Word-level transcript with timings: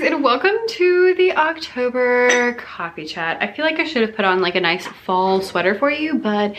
guys 0.00 0.12
and 0.12 0.22
welcome 0.22 0.56
to 0.66 1.14
the 1.14 1.32
October 1.36 2.54
coffee 2.54 3.04
chat. 3.04 3.38
I 3.42 3.52
feel 3.52 3.64
like 3.64 3.78
I 3.78 3.84
should 3.84 4.02
have 4.02 4.14
put 4.14 4.24
on 4.24 4.40
like 4.40 4.54
a 4.54 4.60
nice 4.60 4.86
fall 4.86 5.42
sweater 5.42 5.74
for 5.74 5.90
you, 5.90 6.14
but 6.14 6.54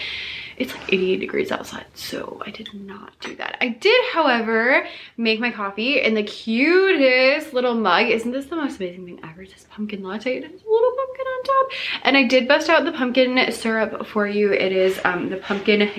it's 0.57 0.73
like 0.73 0.93
88 0.93 1.17
degrees 1.17 1.51
outside, 1.51 1.85
so 1.93 2.41
I 2.45 2.51
did 2.51 2.69
not 2.73 3.19
do 3.19 3.35
that. 3.37 3.57
I 3.61 3.69
did, 3.69 3.99
however, 4.13 4.85
make 5.17 5.39
my 5.39 5.49
coffee 5.49 6.01
in 6.01 6.13
the 6.13 6.23
cutest 6.23 7.53
little 7.53 7.73
mug. 7.73 8.07
Isn't 8.07 8.31
this 8.31 8.45
the 8.45 8.55
most 8.55 8.79
amazing 8.79 9.05
thing 9.05 9.19
ever? 9.23 9.43
This 9.43 9.65
pumpkin 9.71 10.03
latte, 10.03 10.35
has 10.35 10.43
a 10.43 10.69
little 10.69 10.91
pumpkin 10.91 11.25
on 11.25 11.43
top. 11.43 11.67
And 12.03 12.17
I 12.17 12.23
did 12.23 12.47
bust 12.47 12.69
out 12.69 12.85
the 12.85 12.91
pumpkin 12.91 13.51
syrup 13.51 14.05
for 14.05 14.27
you. 14.27 14.51
It 14.51 14.71
is 14.71 14.99
um, 15.03 15.29
the 15.29 15.37
pumpkin 15.37 15.89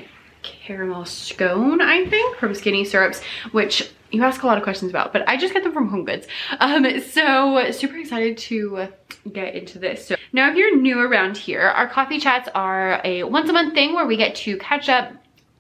caramel 0.43 1.07
scone, 1.07 1.81
I 1.81 2.07
think, 2.07 2.37
from 2.37 2.55
Skinny 2.55 2.85
Syrups, 2.85 3.21
which 3.51 3.91
you 4.13 4.23
ask 4.23 4.43
a 4.43 4.47
lot 4.47 4.59
of 4.59 4.65
questions 4.65 4.91
about, 4.91 5.13
but 5.13 5.29
I 5.29 5.37
just 5.37 5.55
get 5.55 5.65
them 5.65 5.73
from 5.73 5.89
Home 5.89 6.05
Goods. 6.05 6.27
Um, 6.61 7.01
so 7.01 7.71
super 7.71 7.97
excited 7.97 8.39
to 8.39 8.89
get 9.33 9.55
into 9.55 9.79
this. 9.79 10.07
So 10.07 10.17
now 10.33 10.51
if 10.51 10.57
you're 10.57 10.77
new 10.77 11.01
around 11.01 11.37
here, 11.37 11.63
our 11.63 11.89
coffee 11.89 12.19
chats 12.19 12.49
are 12.55 13.01
a 13.05 13.25
once 13.25 13.49
a 13.49 13.53
month 13.53 13.75
thing 13.75 13.95
where 13.95 14.07
we 14.07 14.17
get 14.17 14.35
to 14.37 14.57
catch 14.59 14.89
up 14.89 15.13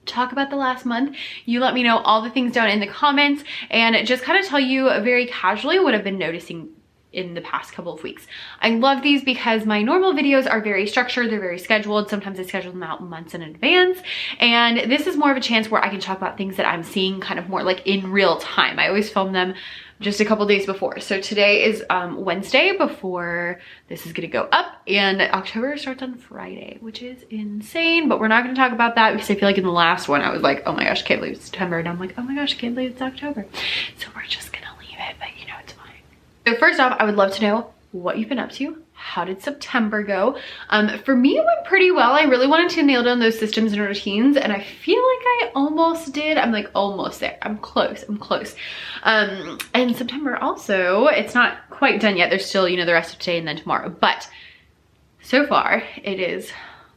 talk 0.04 0.32
about 0.32 0.50
the 0.50 0.56
last 0.56 0.84
month. 0.84 1.16
You 1.44 1.60
let 1.60 1.74
me 1.74 1.82
know 1.82 1.98
all 1.98 2.22
the 2.22 2.30
things 2.30 2.52
down 2.52 2.68
in 2.68 2.80
the 2.80 2.86
comments 2.86 3.44
and 3.70 4.06
just 4.06 4.24
kind 4.24 4.38
of 4.38 4.44
tell 4.46 4.60
you 4.60 4.88
very 5.00 5.26
casually 5.26 5.78
what 5.78 5.94
I've 5.94 6.04
been 6.04 6.18
noticing 6.18 6.70
in 7.12 7.34
the 7.34 7.40
past 7.40 7.72
couple 7.72 7.92
of 7.92 8.02
weeks. 8.02 8.26
I 8.60 8.70
love 8.70 9.02
these 9.02 9.22
because 9.22 9.66
my 9.66 9.82
normal 9.82 10.12
videos 10.12 10.50
are 10.50 10.60
very 10.60 10.86
structured, 10.86 11.30
they're 11.30 11.40
very 11.40 11.58
scheduled. 11.58 12.08
Sometimes 12.08 12.38
I 12.38 12.44
schedule 12.44 12.72
them 12.72 12.82
out 12.82 13.02
months 13.02 13.34
in 13.34 13.42
advance. 13.42 13.98
And 14.40 14.90
this 14.90 15.06
is 15.06 15.16
more 15.16 15.30
of 15.30 15.36
a 15.36 15.40
chance 15.40 15.70
where 15.70 15.84
I 15.84 15.88
can 15.88 16.00
talk 16.00 16.16
about 16.16 16.36
things 16.36 16.56
that 16.56 16.66
I'm 16.66 16.82
seeing 16.82 17.20
kind 17.20 17.38
of 17.38 17.48
more 17.48 17.62
like 17.62 17.86
in 17.86 18.10
real 18.10 18.38
time. 18.38 18.78
I 18.78 18.88
always 18.88 19.10
film 19.10 19.32
them 19.32 19.54
just 20.00 20.20
a 20.20 20.24
couple 20.24 20.44
days 20.46 20.66
before. 20.66 20.98
So 20.98 21.20
today 21.20 21.64
is 21.64 21.84
um, 21.88 22.24
Wednesday 22.24 22.76
before 22.76 23.60
this 23.88 24.04
is 24.04 24.12
gonna 24.12 24.26
go 24.26 24.48
up 24.50 24.82
and 24.88 25.20
October 25.20 25.76
starts 25.76 26.02
on 26.02 26.16
Friday, 26.16 26.78
which 26.80 27.02
is 27.02 27.24
insane, 27.30 28.08
but 28.08 28.18
we're 28.18 28.28
not 28.28 28.42
gonna 28.42 28.56
talk 28.56 28.72
about 28.72 28.96
that 28.96 29.12
because 29.12 29.30
I 29.30 29.36
feel 29.36 29.48
like 29.48 29.58
in 29.58 29.64
the 29.64 29.70
last 29.70 30.08
one 30.08 30.20
I 30.20 30.30
was 30.32 30.42
like, 30.42 30.64
oh 30.66 30.72
my 30.72 30.84
gosh, 30.84 31.02
can't 31.04 31.20
believe 31.20 31.36
it's 31.36 31.44
September. 31.44 31.78
And 31.78 31.88
I'm 31.88 32.00
like, 32.00 32.14
oh 32.18 32.22
my 32.22 32.34
gosh, 32.34 32.54
I 32.56 32.58
can't 32.58 32.74
believe 32.74 32.92
it's 32.92 33.02
October. 33.02 33.46
So 33.98 34.08
we're 34.16 34.26
just 34.26 34.52
gonna 34.52 34.76
leave 34.80 34.98
it, 34.98 35.16
but 35.20 35.28
you 35.38 35.46
know, 35.46 35.54
it's. 35.62 35.74
So 36.46 36.56
first 36.56 36.80
off, 36.80 36.96
I 36.98 37.04
would 37.04 37.16
love 37.16 37.32
to 37.34 37.42
know 37.42 37.72
what 37.92 38.18
you've 38.18 38.28
been 38.28 38.38
up 38.38 38.50
to. 38.52 38.82
How 38.94 39.24
did 39.24 39.42
September 39.42 40.02
go? 40.02 40.38
Um, 40.70 40.98
for 41.00 41.14
me, 41.14 41.36
it 41.36 41.44
went 41.44 41.66
pretty 41.66 41.90
well. 41.90 42.12
I 42.12 42.22
really 42.22 42.46
wanted 42.46 42.70
to 42.70 42.82
nail 42.82 43.02
down 43.02 43.18
those 43.18 43.38
systems 43.38 43.72
and 43.72 43.80
routines 43.80 44.36
and 44.36 44.52
I 44.52 44.60
feel 44.60 45.02
like 45.02 45.24
I 45.24 45.50
almost 45.54 46.12
did. 46.12 46.38
I'm 46.38 46.52
like 46.52 46.70
almost 46.74 47.20
there. 47.20 47.38
I'm 47.42 47.58
close, 47.58 48.04
I'm 48.08 48.18
close. 48.18 48.54
Um, 49.02 49.58
and 49.74 49.94
September 49.96 50.36
also, 50.36 51.06
it's 51.06 51.34
not 51.34 51.58
quite 51.70 52.00
done 52.00 52.16
yet. 52.16 52.30
There's 52.30 52.46
still, 52.46 52.68
you 52.68 52.76
know, 52.76 52.86
the 52.86 52.92
rest 52.92 53.12
of 53.12 53.18
today 53.18 53.38
and 53.38 53.46
then 53.46 53.56
tomorrow. 53.56 53.88
But 53.88 54.28
so 55.22 55.46
far, 55.46 55.82
it 56.02 56.18
is 56.18 56.50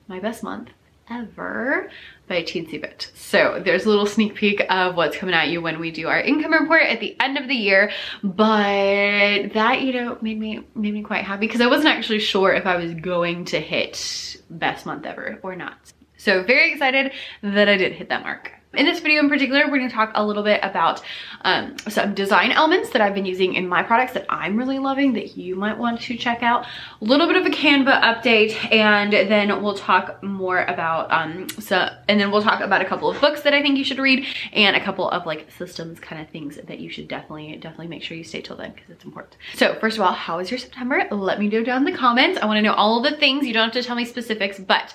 my 0.08 0.20
best 0.20 0.44
month 0.44 0.70
ever 1.10 1.90
by 2.28 2.36
a 2.36 2.44
Teensy 2.44 2.82
Bit. 2.82 3.12
So 3.16 3.62
there's 3.64 3.86
a 3.86 3.90
little 3.90 4.06
sneak 4.06 4.36
peek 4.36 4.66
of 4.70 4.96
what's 4.96 5.18
coming 5.18 5.36
at 5.36 5.50
you 5.50 5.62
when 5.62 5.80
we 5.80 5.92
do 5.92 6.08
our 6.08 6.20
income 6.20 6.54
report 6.54 6.84
at 6.84 7.00
the 7.00 7.16
end 7.20 7.38
of 7.38 7.48
the 7.48 7.56
year. 7.56 7.92
But 8.24 9.54
that, 9.54 9.82
you 9.82 9.94
know, 9.94 10.18
made 10.22 10.40
me 10.40 10.64
made 10.76 10.94
me 10.94 11.04
quite 11.04 11.24
happy 11.24 11.48
because 11.48 11.62
I 11.62 11.68
wasn't 11.68 11.90
actually 11.90 12.20
sure 12.20 12.54
if 12.54 12.66
I 12.66 12.78
was 12.78 12.94
going 12.94 13.46
to 13.46 13.60
hit 13.60 14.38
best 14.50 14.86
month 14.86 15.06
ever 15.06 15.40
or 15.44 15.56
not. 15.56 15.78
So 16.18 16.44
very 16.44 16.72
excited 16.72 17.12
that 17.44 17.70
I 17.70 17.78
did 17.78 17.94
hit 17.94 18.10
that 18.10 18.24
mark. 18.24 18.52
In 18.76 18.86
this 18.86 19.00
video 19.00 19.22
in 19.22 19.30
particular, 19.30 19.66
we're 19.70 19.78
gonna 19.78 19.90
talk 19.90 20.12
a 20.16 20.26
little 20.26 20.44
bit 20.44 20.60
about 20.62 21.02
um, 21.42 21.78
some 21.88 22.14
design 22.14 22.52
elements 22.52 22.90
that 22.90 23.02
I've 23.02 23.14
been 23.14 23.26
using 23.26 23.54
in 23.54 23.70
my 23.70 23.84
products 23.84 24.14
that 24.14 24.26
I'm 24.30 24.58
really 24.58 24.80
loving 24.80 25.14
that 25.14 25.38
you 25.38 25.56
might 25.56 25.78
want 25.78 26.02
to 26.02 26.18
check 26.18 26.44
out. 26.44 26.66
A 27.02 27.06
little 27.06 27.28
bit 27.28 27.38
of 27.38 27.46
a 27.46 27.50
Canva 27.50 28.02
update, 28.02 28.74
and 28.74 29.14
then 29.14 29.64
we'll 29.64 29.78
talk 29.78 30.22
more 30.22 30.66
about, 30.66 31.10
um, 31.12 31.48
so, 31.50 31.90
and 32.10 32.20
then 32.20 32.32
we'll 32.32 32.42
talk 32.42 32.60
about 32.60 32.82
a 32.82 32.86
couple 32.86 33.10
of 33.10 33.20
books 33.22 33.42
that 33.42 33.54
I 33.54 33.62
think 33.62 33.78
you 33.78 33.84
should 33.86 34.00
read 34.00 34.26
and 34.52 34.76
a 34.76 34.84
couple 34.84 35.10
of 35.10 35.26
like 35.26 35.50
systems 35.52 36.00
kind 36.00 36.22
of 36.22 36.30
things 36.30 36.58
that 36.68 36.80
you 36.80 36.90
should 36.90 37.08
definitely, 37.08 37.56
definitely 37.56 37.88
make 37.88 38.04
sure 38.04 38.18
you 38.18 38.24
stay 38.24 38.42
till 38.42 38.58
then 38.58 38.72
because 38.74 38.90
it's 38.90 39.06
important. 39.06 39.38
So 39.54 39.76
first 39.80 39.98
of 39.98 40.04
all, 40.04 40.12
how 40.12 40.38
was 40.38 40.52
your 40.52 40.58
September? 40.58 41.08
Let 41.12 41.40
me 41.40 41.48
know 41.48 41.64
down 41.64 41.86
in 41.88 41.94
the 41.94 41.98
comments. 41.98 42.40
I 42.42 42.46
wanna 42.46 42.62
know 42.62 42.74
all 42.74 43.02
the 43.02 43.16
things. 43.16 43.48
You 43.48 43.54
don't 43.54 43.66
have 43.66 43.74
to 43.74 43.84
tell 43.84 43.96
me 43.96 44.06
specifics, 44.06 44.60
but 44.60 44.94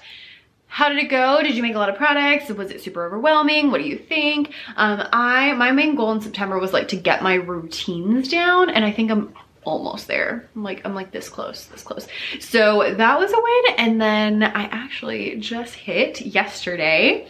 how 0.71 0.89
did 0.89 0.99
it 0.99 1.09
go? 1.09 1.43
Did 1.43 1.57
you 1.57 1.63
make 1.63 1.75
a 1.75 1.79
lot 1.79 1.89
of 1.89 1.97
products? 1.97 2.49
Was 2.49 2.71
it 2.71 2.81
super 2.81 3.05
overwhelming? 3.05 3.73
What 3.73 3.83
do 3.83 3.89
you 3.89 3.99
think? 3.99 4.53
Um, 4.77 5.03
I 5.13 5.53
My 5.55 5.73
main 5.73 5.97
goal 5.97 6.13
in 6.13 6.21
September 6.21 6.61
was 6.61 6.73
like 6.73 6.89
to 6.89 6.97
get 6.97 7.25
my 7.25 7.35
routines 7.35 8.29
down 8.29 8.71
and 8.71 8.85
I 8.85 8.93
think 8.93 9.11
I'm 9.11 9.35
almost 9.65 10.07
there. 10.07 10.49
I'm 10.55 10.63
like, 10.63 10.83
I'm 10.85 10.95
like 10.95 11.11
this 11.11 11.29
close, 11.29 11.67
this 11.67 11.83
close. 11.83 12.07
So 12.39 12.95
that 12.95 13.19
was 13.19 13.33
a 13.33 13.37
win. 13.37 13.75
And 13.79 14.01
then 14.01 14.45
I 14.45 14.63
actually 14.71 15.37
just 15.37 15.75
hit 15.75 16.21
yesterday 16.21 17.29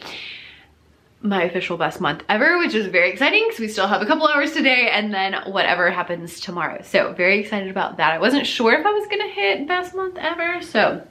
my 1.22 1.42
official 1.44 1.78
best 1.78 1.98
month 1.98 2.22
ever, 2.28 2.58
which 2.58 2.74
is 2.74 2.86
very 2.86 3.10
exciting 3.10 3.44
because 3.46 3.60
we 3.60 3.68
still 3.68 3.86
have 3.86 4.02
a 4.02 4.06
couple 4.06 4.28
hours 4.28 4.52
today 4.52 4.90
and 4.90 5.12
then 5.12 5.34
whatever 5.46 5.90
happens 5.90 6.40
tomorrow. 6.40 6.82
So 6.82 7.14
very 7.14 7.40
excited 7.40 7.70
about 7.70 7.96
that. 7.96 8.12
I 8.12 8.18
wasn't 8.18 8.46
sure 8.46 8.74
if 8.74 8.84
I 8.84 8.90
was 8.90 9.06
gonna 9.06 9.28
hit 9.28 9.66
best 9.66 9.94
month 9.94 10.16
ever. 10.18 10.62
So 10.62 11.02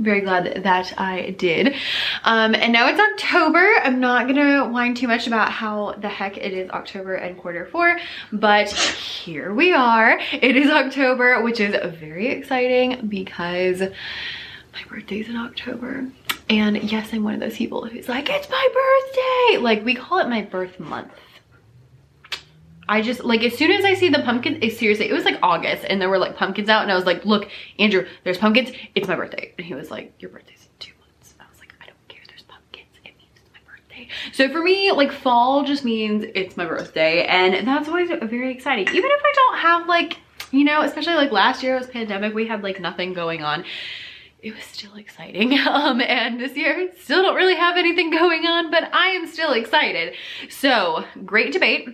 very 0.00 0.20
glad 0.20 0.62
that 0.62 0.98
I 0.98 1.30
did. 1.30 1.74
Um, 2.24 2.54
and 2.54 2.72
now 2.72 2.88
it's 2.88 3.00
October. 3.00 3.74
I'm 3.82 4.00
not 4.00 4.26
gonna 4.26 4.68
whine 4.68 4.94
too 4.94 5.08
much 5.08 5.26
about 5.26 5.52
how 5.52 5.92
the 5.92 6.08
heck 6.08 6.36
it 6.36 6.52
is 6.52 6.70
October 6.70 7.14
and 7.14 7.38
quarter 7.38 7.66
four, 7.66 7.98
but 8.32 8.70
here 8.70 9.54
we 9.54 9.72
are. 9.72 10.18
It 10.32 10.56
is 10.56 10.70
October, 10.70 11.42
which 11.42 11.60
is 11.60 11.76
very 11.98 12.28
exciting 12.28 13.06
because 13.08 13.80
my 13.80 14.84
birthday's 14.88 15.28
in 15.28 15.36
October. 15.36 16.06
And 16.48 16.82
yes, 16.90 17.12
I'm 17.12 17.22
one 17.22 17.34
of 17.34 17.40
those 17.40 17.56
people 17.56 17.84
who's 17.86 18.08
like, 18.08 18.28
it's 18.28 18.48
my 18.50 18.68
birthday. 18.72 19.62
Like 19.62 19.84
we 19.84 19.94
call 19.94 20.18
it 20.18 20.28
my 20.28 20.42
birth 20.42 20.80
month. 20.80 21.12
I 22.90 23.02
just 23.02 23.22
like 23.22 23.44
as 23.44 23.56
soon 23.56 23.70
as 23.70 23.84
I 23.84 23.94
see 23.94 24.08
the 24.08 24.18
pumpkin, 24.18 24.58
it, 24.62 24.76
seriously, 24.76 25.08
it 25.08 25.12
was 25.12 25.24
like 25.24 25.38
August 25.44 25.84
and 25.88 26.02
there 26.02 26.08
were 26.08 26.18
like 26.18 26.36
pumpkins 26.36 26.68
out 26.68 26.82
and 26.82 26.90
I 26.90 26.96
was 26.96 27.06
like, 27.06 27.24
look, 27.24 27.48
Andrew, 27.78 28.04
there's 28.24 28.36
pumpkins. 28.36 28.72
It's 28.96 29.06
my 29.06 29.14
birthday. 29.14 29.54
And 29.56 29.64
he 29.64 29.74
was 29.74 29.92
like, 29.92 30.12
your 30.18 30.32
birthday's 30.32 30.64
in 30.64 30.70
two 30.80 30.92
months. 30.98 31.34
I 31.38 31.44
was 31.48 31.60
like, 31.60 31.72
I 31.80 31.86
don't 31.86 32.08
care. 32.08 32.20
There's 32.26 32.42
pumpkins. 32.42 32.88
It 33.04 33.16
means 33.16 33.30
it's 33.36 33.48
my 33.54 33.60
birthday. 33.64 34.08
So 34.32 34.48
for 34.50 34.60
me, 34.60 34.90
like 34.90 35.12
fall 35.12 35.62
just 35.62 35.84
means 35.84 36.24
it's 36.34 36.56
my 36.56 36.66
birthday. 36.66 37.26
And 37.26 37.64
that's 37.64 37.88
always 37.88 38.08
very 38.08 38.50
exciting. 38.50 38.88
Even 38.88 39.08
if 39.08 39.20
I 39.22 39.32
don't 39.36 39.58
have 39.58 39.86
like, 39.86 40.18
you 40.50 40.64
know, 40.64 40.82
especially 40.82 41.14
like 41.14 41.30
last 41.30 41.62
year 41.62 41.76
it 41.76 41.78
was 41.78 41.86
pandemic, 41.86 42.34
we 42.34 42.48
had 42.48 42.64
like 42.64 42.80
nothing 42.80 43.12
going 43.12 43.44
on 43.44 43.64
it 44.42 44.54
was 44.54 44.64
still 44.64 44.96
exciting. 44.96 45.58
Um, 45.68 46.00
and 46.00 46.40
this 46.40 46.56
year, 46.56 46.90
still 46.98 47.22
don't 47.22 47.36
really 47.36 47.54
have 47.54 47.76
anything 47.76 48.10
going 48.10 48.46
on, 48.46 48.70
but 48.70 48.92
I 48.92 49.08
am 49.08 49.26
still 49.26 49.52
excited. 49.52 50.14
So, 50.48 51.04
great 51.26 51.52
debate 51.52 51.88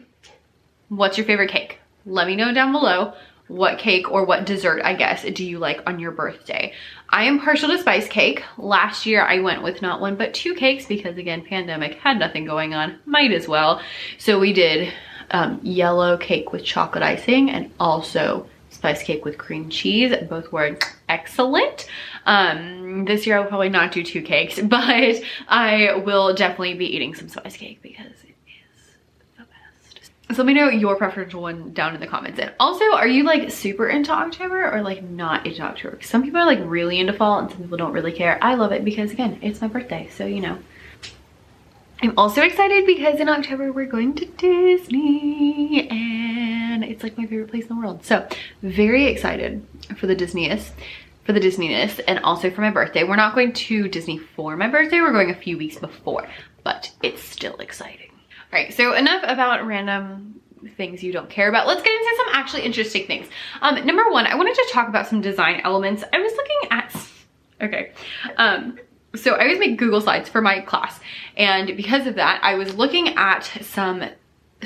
what's 0.89 1.17
your 1.19 1.27
favorite 1.27 1.51
cake? 1.51 1.79
Let 2.05 2.27
me 2.27 2.37
know 2.37 2.53
down 2.53 2.73
below 2.73 3.15
what 3.49 3.79
cake 3.79 4.11
or 4.11 4.25
what 4.25 4.45
dessert, 4.45 4.83
I 4.85 4.95
guess, 4.95 5.23
do 5.23 5.45
you 5.45 5.59
like 5.59 5.81
on 5.87 6.01
your 6.01 6.11
birthday? 6.11 6.73
I 7.11 7.25
am 7.25 7.39
partial 7.39 7.69
to 7.71 7.79
spice 7.79 8.09
cake. 8.09 8.43
Last 8.59 9.07
year 9.07 9.23
I 9.23 9.39
went 9.39 9.63
with 9.63 9.83
not 9.83 10.01
one 10.01 10.17
but 10.17 10.35
two 10.35 10.55
cakes 10.55 10.87
because 10.87 11.17
again, 11.17 11.45
pandemic, 11.45 11.95
had 11.99 12.19
nothing 12.19 12.45
going 12.45 12.75
on, 12.75 12.99
might 13.07 13.33
as 13.33 13.47
well. 13.47 13.81
So 14.19 14.39
we 14.41 14.53
did 14.53 14.93
um, 15.31 15.61
yellow 15.63 16.17
cake 16.17 16.53
with 16.53 16.65
chocolate 16.65 17.05
icing 17.05 17.51
and 17.51 17.71
also 17.79 18.49
spice 18.71 19.03
cake 19.03 19.25
with 19.25 19.39
cream 19.39 19.69
cheese. 19.71 20.15
Both 20.29 20.51
were 20.51 20.77
excellent. 21.09 21.87
Um, 22.27 23.05
this 23.05 23.27
year 23.27 23.39
I'll 23.39 23.47
probably 23.47 23.69
not 23.69 23.93
do 23.93 24.03
two 24.03 24.23
cakes, 24.23 24.61
but 24.63 25.23
I 25.49 26.03
will 26.05 26.35
definitely 26.35 26.75
be 26.75 26.97
eating 26.97 27.15
some 27.15 27.29
spice 27.29 27.57
cake 27.57 27.81
because 27.81 28.16
so 30.31 30.39
let 30.39 30.47
me 30.47 30.55
know 30.55 30.69
your 30.69 30.97
preferential 30.97 31.41
one 31.41 31.73
down 31.73 31.95
in 31.95 32.01
the 32.01 32.07
comments. 32.07 32.41
And 32.41 32.53
also, 32.59 32.85
are 32.95 33.07
you 33.07 33.23
like 33.23 33.51
super 33.51 33.89
into 33.89 34.11
October 34.11 34.69
or 34.69 34.83
like 34.83 35.05
not 35.05 35.47
into 35.47 35.63
October? 35.63 36.03
Some 36.03 36.25
people 36.25 36.41
are 36.41 36.47
like 36.47 36.59
really 36.63 36.99
into 36.99 37.13
fall 37.13 37.39
and 37.39 37.51
some 37.51 37.63
people 37.63 37.77
don't 37.77 37.93
really 37.93 38.13
care. 38.13 38.39
I 38.43 38.55
love 38.55 38.73
it 38.73 38.85
because 38.85 39.13
again, 39.13 39.39
it's 39.41 39.61
my 39.61 39.69
birthday. 39.69 40.11
So, 40.17 40.27
you 40.27 40.41
know, 40.41 40.59
I'm 42.03 42.13
also 42.19 42.43
excited 42.43 42.87
because 42.87 43.21
in 43.21 43.29
October 43.29 43.71
we're 43.73 43.87
going 43.87 44.15
to 44.17 44.27
Disney 44.27 45.89
and 45.89 46.83
it's 46.83 47.05
like 47.05 47.17
my 47.17 47.27
favorite 47.27 47.51
place 47.51 47.69
in 47.69 47.77
the 47.77 47.81
world. 47.81 48.05
So 48.05 48.29
very 48.63 49.07
excited 49.07 49.65
for 49.97 50.09
the 50.09 50.17
Disneyness 50.17 50.73
for 51.25 51.33
the 51.33 51.41
Disneyness 51.41 52.01
and 52.07 52.21
also 52.21 52.51
for 52.51 52.61
my 52.61 52.71
birthday. 52.71 53.03
We're 53.03 53.17
not 53.17 53.35
going 53.35 53.53
to 53.53 53.89
Disney 53.89 54.19
for 54.19 54.57
my 54.57 54.69
birthday. 54.69 55.01
We're 55.01 55.13
going 55.13 55.31
a 55.31 55.35
few 55.35 55.59
weeks 55.59 55.77
before, 55.77 56.29
but 56.63 56.93
it's 57.03 57.23
still 57.23 57.57
exciting. 57.57 58.06
All 58.57 58.63
right, 58.63 58.73
so 58.73 58.95
enough 58.95 59.23
about 59.23 59.67
random 59.67 60.41
things 60.79 61.03
you 61.03 61.13
don't 61.13 61.29
care 61.29 61.51
about. 61.51 61.67
Let's 61.67 61.83
get 61.83 61.93
into 61.93 62.15
some 62.17 62.27
actually 62.33 62.63
interesting 62.63 63.07
things. 63.07 63.27
Um, 63.61 63.85
number 63.85 64.11
one, 64.11 64.27
I 64.27 64.35
wanted 64.35 64.55
to 64.55 64.67
talk 64.73 64.89
about 64.89 65.07
some 65.07 65.21
design 65.21 65.61
elements. 65.63 66.03
I 66.11 66.19
was 66.21 66.33
looking 66.33 66.71
at, 66.71 66.97
okay, 67.61 67.93
um, 68.39 68.79
so 69.15 69.35
I 69.35 69.43
always 69.43 69.59
make 69.59 69.77
Google 69.77 70.01
Slides 70.01 70.31
for 70.31 70.41
my 70.41 70.61
class. 70.61 70.99
And 71.37 71.77
because 71.77 72.07
of 72.07 72.15
that, 72.15 72.41
I 72.43 72.55
was 72.55 72.75
looking 72.75 73.09
at 73.19 73.45
some 73.61 74.03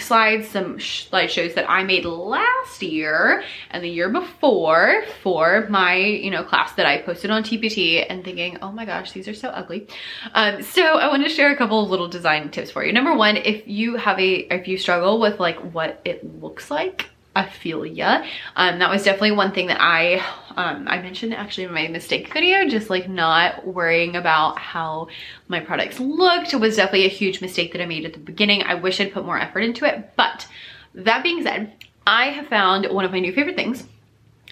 slides, 0.01 0.49
some 0.49 0.79
slideshows 0.79 1.55
that 1.55 1.69
I 1.69 1.85
made 1.85 2.05
last 2.05 2.83
year 2.83 3.43
and 3.71 3.85
the 3.85 3.89
year 3.89 4.09
before 4.09 5.05
for 5.23 5.67
my, 5.69 5.97
you 5.97 6.31
know, 6.31 6.43
class 6.43 6.73
that 6.73 6.87
I 6.87 6.99
posted 7.03 7.31
on 7.31 7.43
TPT 7.43 8.05
and 8.09 8.25
thinking, 8.25 8.59
oh 8.63 8.73
my 8.73 8.85
gosh, 8.85 9.13
these 9.13 9.29
are 9.29 9.35
so 9.35 9.49
ugly. 9.49 9.89
Um, 10.35 10.63
so 10.63 10.83
I 10.83 11.09
want 11.09 11.23
to 11.25 11.29
share 11.29 11.53
a 11.53 11.57
couple 11.57 11.83
of 11.85 11.91
little 11.91 12.09
design 12.09 12.51
tips 12.51 12.71
for 12.71 12.85
you. 12.85 12.93
Number 12.93 13.15
one, 13.15 13.37
if 13.37 13.67
you 13.67 13.97
have 13.97 14.19
a, 14.19 14.53
if 14.55 14.69
you 14.69 14.79
struggle 14.79 15.21
with 15.21 15.39
like 15.39 15.59
what 15.59 16.01
it 16.05 16.41
looks 16.41 16.71
like, 16.71 17.10
Ya. 17.37 18.25
Um, 18.57 18.79
that 18.81 18.91
was 18.91 19.05
definitely 19.05 19.33
one 19.33 19.53
thing 19.53 19.69
that 19.69 19.81
I, 19.81 20.17
um, 20.57 20.87
I 20.89 21.01
mentioned 21.01 21.35
actually 21.35 21.65
in 21.65 21.73
my 21.73 21.89
mistake 21.89 22.33
video, 22.33 22.69
just 22.69 22.91
like 22.91 23.09
not 23.09 23.67
worrying 23.67 24.17
about 24.17 24.59
how 24.59 25.09
my 25.49 25.61
products 25.61 26.01
looked 26.01 26.53
was 26.55 26.77
definitely 26.77 27.07
a 27.07 27.09
huge 27.09 27.41
mistake 27.41 27.73
that 27.73 27.83
I 27.83 27.87
made 27.87 28.05
at 28.05 28.13
the 28.13 28.19
beginning. 28.19 28.63
I 28.63 28.75
wish 28.75 29.01
I'd 29.01 29.13
put 29.13 29.25
more 29.25 29.39
effort 29.39 29.61
into 29.61 29.85
it. 29.85 30.11
But 30.17 30.47
that 30.95 31.23
being 31.23 31.43
said, 31.43 31.73
I 32.07 32.27
have 32.27 32.49
found 32.49 32.87
one 32.87 33.05
of 33.05 33.13
my 33.13 33.21
new 33.21 33.33
favorite 33.33 33.57
things 33.57 33.85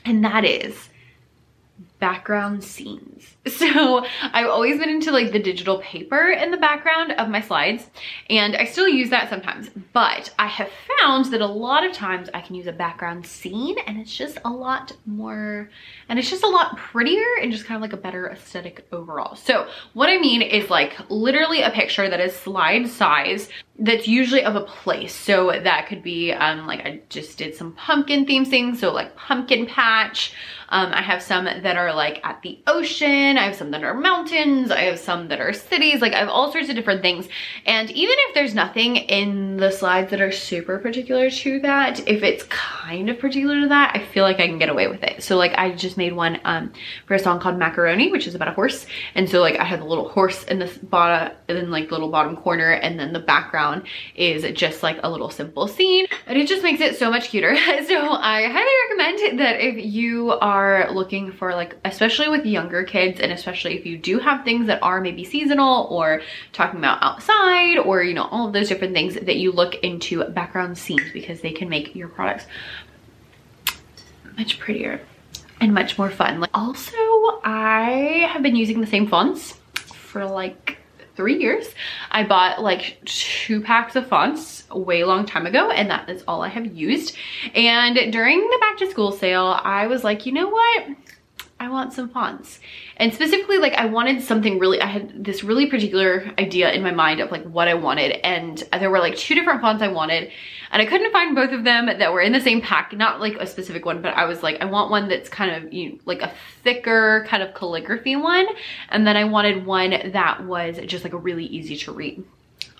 and 0.05 0.25
that 0.25 0.45
is 0.45 0.89
background 1.99 2.63
scenes. 2.65 3.35
So 3.49 4.05
I've 4.23 4.47
always 4.47 4.79
been 4.79 4.91
into 4.91 5.11
like 5.11 5.33
the 5.33 5.39
digital 5.39 5.79
paper 5.79 6.31
in 6.31 6.51
the 6.51 6.59
background 6.59 7.13
of 7.13 7.29
my 7.29 7.41
slides 7.41 7.89
and 8.29 8.55
I 8.55 8.65
still 8.67 8.87
use 8.87 9.11
that 9.11 9.31
sometimes, 9.31 9.71
but 9.93 10.33
I 10.39 10.47
have 10.47 10.69
found 11.01 11.27
that 11.27 11.41
a 11.41 11.47
lot 11.47 11.85
of 11.85 11.93
times 11.93 12.29
I 12.35 12.41
can 12.43 12.55
use 12.55 12.67
a 12.67 12.73
background 12.73 13.27
scene 13.27 13.77
and 13.87 13.99
it's 13.99 14.15
just 14.15 14.39
a 14.45 14.51
lot 14.51 14.93
more, 15.07 15.71
and 16.09 16.19
it's 16.19 16.31
just 16.31 16.45
a 16.45 16.49
lot 16.49 16.77
prettier 16.77 17.25
and 17.43 17.51
just 17.51 17.65
kind 17.65 17.77
of 17.77 17.83
like 17.83 17.95
a 17.95 18.03
better 18.03 18.29
aesthetic 18.29 18.87
overall. 18.93 19.35
So 19.35 19.69
what 19.95 20.09
I 20.09 20.19
mean 20.19 20.43
is 20.43 20.71
like 20.71 20.97
literally 21.09 21.63
a 21.63 21.71
picture 21.71 22.09
that 22.09 22.21
is 22.21 22.37
slide 22.37 22.89
size 22.89 23.49
that's 23.81 24.09
usually 24.09 24.43
of 24.43 24.57
a 24.57 24.63
place. 24.63 25.15
So 25.15 25.53
that 25.53 25.87
could 25.87 26.03
be 26.03 26.33
um, 26.33 26.67
like 26.67 26.81
I 26.81 27.01
just 27.09 27.39
did 27.39 27.55
some 27.55 27.73
pumpkin 27.73 28.27
theme 28.27 28.45
things. 28.45 28.81
So 28.81 28.93
like 28.93 29.15
pumpkin 29.17 29.67
patch. 29.67 30.33
Um, 30.71 30.93
I 30.93 31.01
have 31.01 31.23
some 31.23 31.45
that 31.45 31.77
are 31.77 31.95
like 31.95 32.21
at 32.25 32.43
the 32.43 32.59
ocean. 32.67 33.39
I 33.39 33.45
have 33.45 33.55
some 33.55 33.71
that 33.71 33.85
are 33.85 33.95
mountains. 33.95 34.71
I 34.71 34.81
have 34.81 34.99
some 34.99 35.29
that 35.29 35.41
are 35.41 35.53
cities. 35.53 36.03
Like 36.03 36.13
I 36.13 36.19
have 36.19 36.29
all 36.29 36.53
sorts 36.53 36.69
of 36.69 36.75
different 36.75 37.01
things. 37.01 37.29
And 37.65 37.91
even 37.91 38.15
if 38.19 38.35
there's 38.35 38.55
nothing 38.55 38.97
in 38.97 39.57
the 39.57 39.71
slides 39.71 40.11
that 40.11 40.21
are 40.21 40.33
super 40.33 40.79
particular 40.79 41.31
to 41.31 41.61
that, 41.61 42.01
if 42.07 42.23
it's 42.23 42.43
kind 42.51 43.09
of 43.09 43.19
particular 43.19 43.61
to 43.63 43.69
that, 43.69 43.93
I 43.95 44.05
feel 44.05 44.25
like 44.25 44.41
I 44.41 44.47
can 44.47 44.59
get 44.59 44.69
away 44.69 44.89
with 44.89 45.03
it. 45.05 45.23
So 45.23 45.37
like 45.37 45.53
I 45.57 45.71
just 45.71 45.97
made 45.97 46.15
one 46.15 46.39
um, 46.45 46.73
for 47.07 47.15
a 47.15 47.19
song 47.19 47.41
called 47.41 47.59
Macaroni, 47.59 48.11
which 48.11 48.27
is 48.27 48.35
about 48.35 48.49
a 48.49 48.53
horse. 48.53 48.87
And 49.15 49.31
so 49.31 49.41
like 49.41 49.57
I 49.57 49.65
had 49.65 49.81
the 49.81 49.87
little 49.87 50.09
horse 50.09 50.43
in 50.45 50.59
this 50.59 50.77
bottom, 50.77 51.35
in 51.49 51.71
like 51.71 51.91
little 51.91 52.11
bottom 52.11 52.37
corner 52.37 52.73
and 52.73 52.99
then 52.99 53.15
the 53.15 53.21
background 53.21 53.68
is 54.15 54.45
just 54.57 54.83
like 54.83 54.99
a 55.03 55.11
little 55.11 55.31
simple 55.31 55.69
scene 55.69 56.07
and 56.27 56.39
it 56.39 56.49
just 56.49 56.63
makes 56.63 56.81
it 56.81 56.97
so 56.97 57.11
much 57.11 57.29
cuter. 57.31 57.55
so 57.87 58.11
I 58.13 58.45
highly 58.45 58.71
recommend 58.89 59.41
that 59.41 59.61
if 59.61 59.85
you 59.85 60.33
are 60.33 60.91
looking 60.93 61.33
for 61.33 61.55
like, 61.55 61.77
especially 61.85 62.29
with 62.29 62.47
younger 62.47 62.85
kids 62.85 63.21
and 63.21 63.33
especially 63.33 63.77
if 63.79 63.87
you 63.87 63.99
do 63.99 64.19
have 64.19 64.45
things 64.45 64.67
that 64.67 64.83
are 64.83 65.01
maybe 65.01 65.25
seasonal 65.25 65.87
or 65.91 66.23
talking 66.53 66.79
about 66.79 67.03
outside 67.03 67.79
or, 67.79 68.03
you 68.03 68.15
know, 68.15 68.25
all 68.25 68.47
of 68.47 68.53
those 68.53 68.69
different 68.69 68.95
things 68.95 69.15
that 69.15 69.37
you 69.37 69.53
look 69.53 69.75
into 69.77 70.25
background 70.25 70.77
scenes 70.79 71.13
because 71.13 71.41
they 71.41 71.53
can 71.53 71.69
make 71.69 71.95
your 71.95 72.09
products 72.09 72.47
much 74.37 74.59
prettier 74.59 75.01
and 75.61 75.75
much 75.75 75.99
more 75.99 76.11
fun. 76.11 76.41
Like, 76.41 76.51
Also, 76.55 76.97
I 77.45 78.29
have 78.31 78.43
been 78.43 78.57
using 78.57 78.81
the 78.81 78.87
same 78.87 79.07
fonts 79.07 79.59
for 79.75 80.25
like 80.25 80.78
three 81.19 81.37
years. 81.37 81.67
I 82.13 82.23
bought 82.23 82.63
like 82.63 83.01
two 83.05 83.61
packs 83.61 83.97
of 83.97 84.07
fonts 84.07 84.71
way 84.71 85.03
long 85.03 85.27
time 85.27 85.47
ago 85.47 85.69
and 85.69 85.91
that 85.91 86.09
is 86.09 86.23
all 86.29 86.43
I 86.43 86.49
have 86.49 86.65
used. 86.65 87.17
And 87.57 88.13
during 88.13 88.39
the 88.39 88.59
back 88.61 88.79
to 88.79 88.89
school 88.89 89.11
sale, 89.11 89.59
I 89.65 89.89
was 89.89 90.05
like, 90.05 90.27
you 90.27 90.33
know 90.33 90.49
what? 90.49 90.87
I 91.61 91.69
want 91.69 91.93
some 91.93 92.09
fonts. 92.09 92.61
And 92.97 93.13
specifically, 93.13 93.59
like 93.59 93.75
I 93.75 93.87
wanted 93.87 94.23
something 94.23 94.59
really, 94.59 94.81
I 94.81 94.87
had 94.87 95.25
this 95.25 95.43
really 95.43 95.67
particular 95.67 96.33
idea 96.39 96.71
in 96.73 96.83
my 96.83 96.93
mind 96.93 97.21
of 97.21 97.33
like 97.33 97.45
what 97.45 97.67
I 97.67 97.75
wanted. 97.75 98.13
And 98.25 98.63
there 98.79 98.91
were 98.91 99.01
like 99.01 99.17
two 99.17 99.35
different 99.35 99.61
fonts 99.61 99.83
I 99.83 99.89
wanted 99.89 100.31
and 100.71 100.83
I 100.83 100.87
couldn't 100.87 101.13
find 101.13 101.35
both 101.35 101.51
of 101.51 101.65
them 101.65 101.87
that 101.87 102.13
were 102.13 102.21
in 102.21 102.33
the 102.33 102.41
same 102.41 102.61
pack, 102.61 102.93
not 102.93 103.21
like 103.21 103.37
a 103.37 103.47
specific 103.47 103.85
one, 103.85 104.03
but 104.03 104.15
I 104.15 104.27
was 104.27 104.43
like, 104.43 104.61
I 104.61 104.67
want 104.67 104.91
one 104.91 105.09
that's 105.09 105.29
kind 105.29 105.51
of 105.51 105.73
you 105.73 105.91
know, 105.91 105.99
like 106.05 106.23
a 106.23 106.33
thicker 106.63 107.25
kind 107.29 107.43
of 107.43 107.55
calligraphy 107.55 108.17
one. 108.17 108.47
And 108.91 109.07
then 109.07 109.17
I 109.17 109.25
wanted 109.25 109.67
one 109.67 110.13
that 110.13 110.45
was 110.45 110.79
just 110.87 111.05
like 111.05 111.13
a 111.13 111.19
really 111.19 111.47
easy 111.47 111.77
to 111.79 111.93
read. 111.93 112.23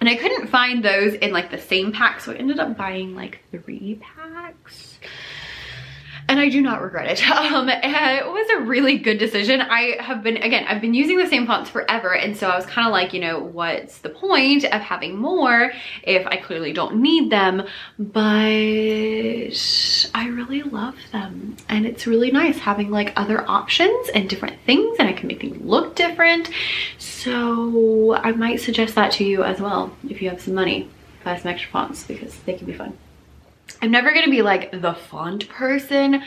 And 0.01 0.09
I 0.09 0.15
couldn't 0.15 0.49
find 0.49 0.85
those 0.85 1.15
in 1.15 1.33
like 1.33 1.51
the 1.51 1.59
same 1.59 1.93
pack. 1.93 2.21
So 2.21 2.33
I 2.33 2.37
ended 2.37 2.61
up 2.61 2.77
buying 2.77 3.17
like 3.17 3.41
three 3.51 4.01
packs 4.01 4.99
and 6.29 6.39
I 6.39 6.51
do 6.51 6.61
not 6.61 6.83
regret 6.83 7.07
it. 7.07 7.23
Um, 7.49 7.69
it 7.69 8.27
was 8.27 8.49
a 8.51 8.61
really 8.63 8.99
good 8.99 9.19
decision. 9.19 9.61
I 9.63 9.97
have 10.01 10.23
been, 10.23 10.37
again, 10.37 10.65
I've 10.69 10.81
been 10.81 10.93
using 10.93 11.17
the 11.17 11.27
same 11.27 11.47
fonts 11.47 11.71
forever. 11.71 12.15
And 12.15 12.37
so 12.37 12.49
I 12.49 12.57
was 12.57 12.67
kind 12.67 12.87
of 12.87 12.93
like, 12.93 13.15
you 13.15 13.21
know, 13.21 13.39
what's 13.41 13.99
the 13.99 14.11
point 14.11 14.65
of 14.65 14.83
having 14.83 15.17
more 15.17 15.73
if 16.03 16.27
I 16.27 16.37
clearly 16.37 16.73
don't 16.73 16.97
need 16.97 17.31
them? 17.31 17.63
But 17.99 18.25
I 20.15 20.29
really 20.29 20.63
love 20.63 20.97
them. 21.13 21.57
And 21.69 21.87
it's 21.87 22.07
really 22.07 22.31
nice 22.31 22.59
having 22.59 22.91
like 22.91 23.13
other 23.17 23.49
options 23.49 24.11
and 24.11 24.29
different 24.29 24.61
things 24.67 24.97
and 24.99 25.09
I 25.09 25.13
can 25.13 25.29
make 25.29 25.41
things 25.41 25.65
look 25.65 25.95
different. 25.95 26.51
So 26.99 28.15
I 28.15 28.33
might 28.33 28.61
suggest 28.61 28.95
that 28.97 29.13
to 29.13 29.25
you 29.25 29.43
as 29.43 29.61
well 29.61 29.97
if 30.09 30.21
you 30.21 30.29
have 30.29 30.43
some 30.43 30.55
money. 30.55 30.91
Buy 31.25 31.37
some 31.37 31.51
extra 31.51 31.71
fonts 31.71 32.05
because 32.05 32.35
they 32.41 32.55
can 32.55 32.67
be 32.67 32.75
fun. 32.75 32.97
I'm 33.81 33.91
never 33.91 34.13
gonna 34.13 34.31
be 34.31 34.43
like 34.43 34.73
the 34.73 34.95
font 34.95 35.49
person, 35.49 36.23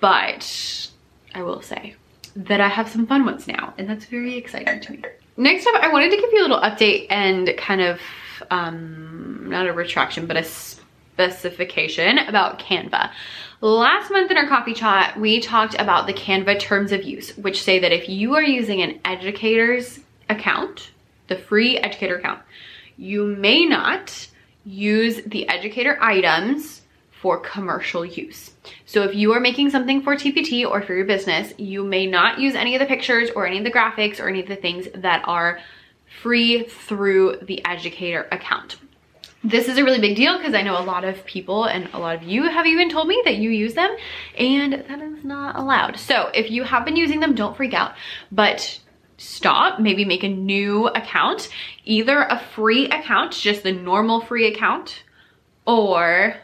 but 0.00 0.90
I 1.34 1.42
will 1.42 1.62
say 1.62 1.96
that 2.36 2.60
I 2.60 2.68
have 2.68 2.88
some 2.88 3.06
fun 3.06 3.24
ones 3.24 3.46
now 3.46 3.74
and 3.78 3.88
that's 3.88 4.04
very 4.06 4.36
exciting 4.36 4.80
to 4.80 4.92
me. 4.92 5.02
Next 5.36 5.66
up, 5.66 5.74
I 5.82 5.90
wanted 5.90 6.10
to 6.10 6.16
give 6.16 6.30
you 6.32 6.40
a 6.40 6.42
little 6.42 6.60
update 6.60 7.06
and 7.10 7.54
kind 7.56 7.80
of, 7.80 8.00
um, 8.50 9.46
not 9.48 9.66
a 9.66 9.72
retraction, 9.72 10.26
but 10.26 10.36
a 10.36 10.44
specification 10.44 12.18
about 12.18 12.58
Canva. 12.58 13.10
Last 13.60 14.10
month 14.10 14.30
in 14.30 14.36
our 14.36 14.48
coffee 14.48 14.74
chat, 14.74 15.18
we 15.18 15.40
talked 15.40 15.74
about 15.78 16.06
the 16.06 16.12
Canva 16.12 16.58
terms 16.58 16.92
of 16.92 17.04
use, 17.04 17.36
which 17.36 17.62
say 17.62 17.78
that 17.78 17.92
if 17.92 18.08
you 18.08 18.34
are 18.34 18.42
using 18.42 18.82
an 18.82 19.00
educator's 19.04 20.00
account, 20.28 20.90
the 21.28 21.36
free 21.36 21.78
educator 21.78 22.16
account, 22.16 22.40
you 22.96 23.24
may 23.24 23.64
not 23.64 24.28
use 24.64 25.20
the 25.26 25.48
educator 25.48 25.98
items 26.00 26.81
for 27.22 27.38
commercial 27.38 28.04
use. 28.04 28.50
So 28.84 29.04
if 29.04 29.14
you 29.14 29.32
are 29.32 29.38
making 29.38 29.70
something 29.70 30.02
for 30.02 30.16
TPT 30.16 30.68
or 30.68 30.82
for 30.82 30.92
your 30.92 31.04
business, 31.04 31.54
you 31.56 31.84
may 31.84 32.04
not 32.04 32.40
use 32.40 32.56
any 32.56 32.74
of 32.74 32.80
the 32.80 32.86
pictures 32.86 33.30
or 33.36 33.46
any 33.46 33.58
of 33.58 33.64
the 33.64 33.70
graphics 33.70 34.18
or 34.18 34.28
any 34.28 34.40
of 34.40 34.48
the 34.48 34.56
things 34.56 34.88
that 34.96 35.22
are 35.24 35.60
free 36.20 36.64
through 36.64 37.38
the 37.42 37.64
educator 37.64 38.26
account. 38.32 38.76
This 39.44 39.68
is 39.68 39.78
a 39.78 39.84
really 39.84 40.00
big 40.00 40.16
deal 40.16 40.36
because 40.36 40.52
I 40.52 40.62
know 40.62 40.76
a 40.76 40.82
lot 40.82 41.04
of 41.04 41.24
people 41.24 41.64
and 41.64 41.88
a 41.94 41.98
lot 41.98 42.16
of 42.16 42.24
you 42.24 42.42
have 42.42 42.66
even 42.66 42.90
told 42.90 43.06
me 43.06 43.22
that 43.24 43.36
you 43.36 43.50
use 43.50 43.74
them 43.74 43.94
and 44.36 44.72
that 44.72 45.00
is 45.00 45.24
not 45.24 45.56
allowed. 45.56 46.00
So 46.00 46.28
if 46.34 46.50
you 46.50 46.64
have 46.64 46.84
been 46.84 46.96
using 46.96 47.20
them, 47.20 47.36
don't 47.36 47.56
freak 47.56 47.72
out, 47.72 47.94
but 48.32 48.80
stop, 49.16 49.78
maybe 49.78 50.04
make 50.04 50.24
a 50.24 50.28
new 50.28 50.88
account, 50.88 51.48
either 51.84 52.22
a 52.22 52.40
free 52.54 52.86
account, 52.86 53.32
just 53.32 53.62
the 53.62 53.70
normal 53.70 54.22
free 54.22 54.52
account, 54.52 55.04
or 55.66 56.34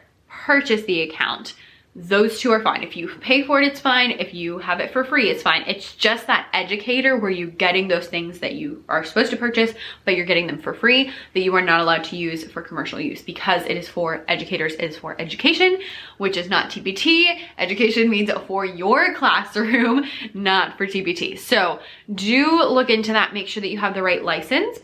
purchase 0.46 0.84
the 0.84 1.02
account, 1.02 1.54
those 1.98 2.38
two 2.38 2.52
are 2.52 2.62
fine. 2.62 2.84
If 2.84 2.96
you 2.96 3.08
pay 3.08 3.42
for 3.42 3.60
it, 3.60 3.66
it's 3.66 3.80
fine. 3.80 4.12
If 4.12 4.32
you 4.32 4.58
have 4.58 4.78
it 4.78 4.92
for 4.92 5.02
free, 5.02 5.30
it's 5.30 5.42
fine. 5.42 5.64
It's 5.66 5.96
just 5.96 6.28
that 6.28 6.46
educator 6.52 7.16
where 7.16 7.30
you're 7.30 7.48
getting 7.48 7.88
those 7.88 8.06
things 8.06 8.38
that 8.38 8.54
you 8.54 8.84
are 8.88 9.04
supposed 9.04 9.30
to 9.30 9.36
purchase, 9.36 9.72
but 10.04 10.14
you're 10.14 10.24
getting 10.24 10.46
them 10.46 10.60
for 10.60 10.74
free 10.74 11.10
that 11.34 11.40
you 11.40 11.54
are 11.56 11.62
not 11.62 11.80
allowed 11.80 12.04
to 12.04 12.16
use 12.16 12.44
for 12.44 12.62
commercial 12.62 13.00
use 13.00 13.20
because 13.22 13.64
it 13.64 13.76
is 13.76 13.88
for 13.88 14.24
educators, 14.28 14.74
it 14.74 14.84
is 14.84 14.96
for 14.96 15.20
education, 15.20 15.80
which 16.18 16.36
is 16.36 16.48
not 16.48 16.70
TPT. 16.70 17.40
Education 17.58 18.08
means 18.08 18.30
for 18.46 18.64
your 18.64 19.12
classroom, 19.14 20.04
not 20.34 20.78
for 20.78 20.86
TPT. 20.86 21.36
So 21.36 21.80
do 22.14 22.62
look 22.62 22.90
into 22.90 23.12
that. 23.12 23.34
Make 23.34 23.48
sure 23.48 23.60
that 23.60 23.70
you 23.70 23.78
have 23.78 23.94
the 23.94 24.04
right 24.04 24.22
license. 24.22 24.78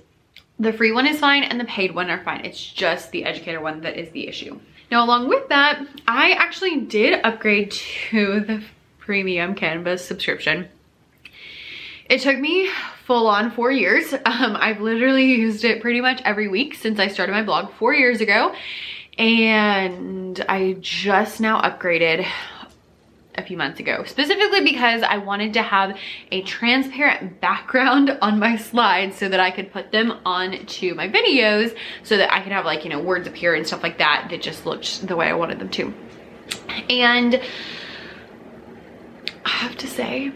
The 0.59 0.73
free 0.73 0.91
one 0.91 1.07
is 1.07 1.21
fine 1.21 1.45
and 1.45 1.61
the 1.61 1.65
paid 1.65 1.95
one 1.95 2.11
are 2.11 2.23
fine. 2.25 2.45
It's 2.45 2.61
just 2.61 3.13
the 3.13 3.25
educator 3.25 3.61
one 3.61 3.83
that 3.83 3.97
is 3.97 4.11
the 4.11 4.27
issue. 4.27 4.59
Now 4.95 5.05
along 5.05 5.27
with 5.27 5.49
that, 5.49 5.85
I 6.07 6.35
actually 6.35 6.83
did 6.83 7.21
upgrade 7.25 7.73
to 7.73 8.39
the 8.39 8.63
premium 9.01 9.57
Canvas 9.57 10.05
subscription. 10.05 10.69
It 12.09 12.21
took 12.21 12.39
me 12.39 12.71
full 13.05 13.27
on 13.27 13.51
four 13.51 13.73
years. 13.73 14.13
Um, 14.13 14.57
I've 14.57 14.81
literally 14.81 15.33
used 15.33 15.65
it 15.65 15.83
pretty 15.83 16.01
much 16.01 16.23
every 16.25 16.47
week 16.47 16.77
since 16.77 17.01
I 17.01 17.09
started 17.09 17.33
my 17.33 17.43
blog 17.43 17.73
four 17.73 17.93
years 17.93 18.21
ago. 18.21 18.55
And 19.19 20.45
I 20.49 20.77
just 20.79 21.41
now 21.41 21.61
upgraded 21.61 22.25
a 23.37 23.43
few 23.43 23.57
months 23.57 23.81
ago, 23.81 24.05
specifically 24.05 24.63
because 24.63 25.03
I 25.03 25.19
wanted 25.19 25.53
to 25.55 25.63
have 25.63 25.97
a 26.31 26.43
transparent 26.43 27.41
background 27.41 28.17
on 28.23 28.39
my 28.39 28.57
slides 28.57 29.17
so 29.17 29.29
that 29.29 29.41
I 29.41 29.51
could 29.51 29.73
put 29.73 29.93
them 29.93 30.13
onto 30.25 30.95
my 30.95 31.09
videos 31.09 31.77
so 32.03 32.17
that 32.17 32.33
I 32.33 32.41
could 32.41 32.53
have 32.53 32.65
like, 32.65 32.85
you 32.85 32.91
know, 32.91 33.01
words 33.01 33.27
appear 33.27 33.55
and 33.55 33.67
stuff 33.67 33.83
like 33.83 33.99
that 33.99 34.29
that 34.31 34.43
just 34.43 34.67
looked 34.67 35.07
the 35.07 35.17
way 35.17 35.29
I 35.29 35.35
wanted 35.35 35.59
them 35.59 35.71
to. 35.71 35.95
And 36.89 37.41
I 39.45 39.51
have 39.51 39.77
to 39.79 39.87
say, 39.87 40.33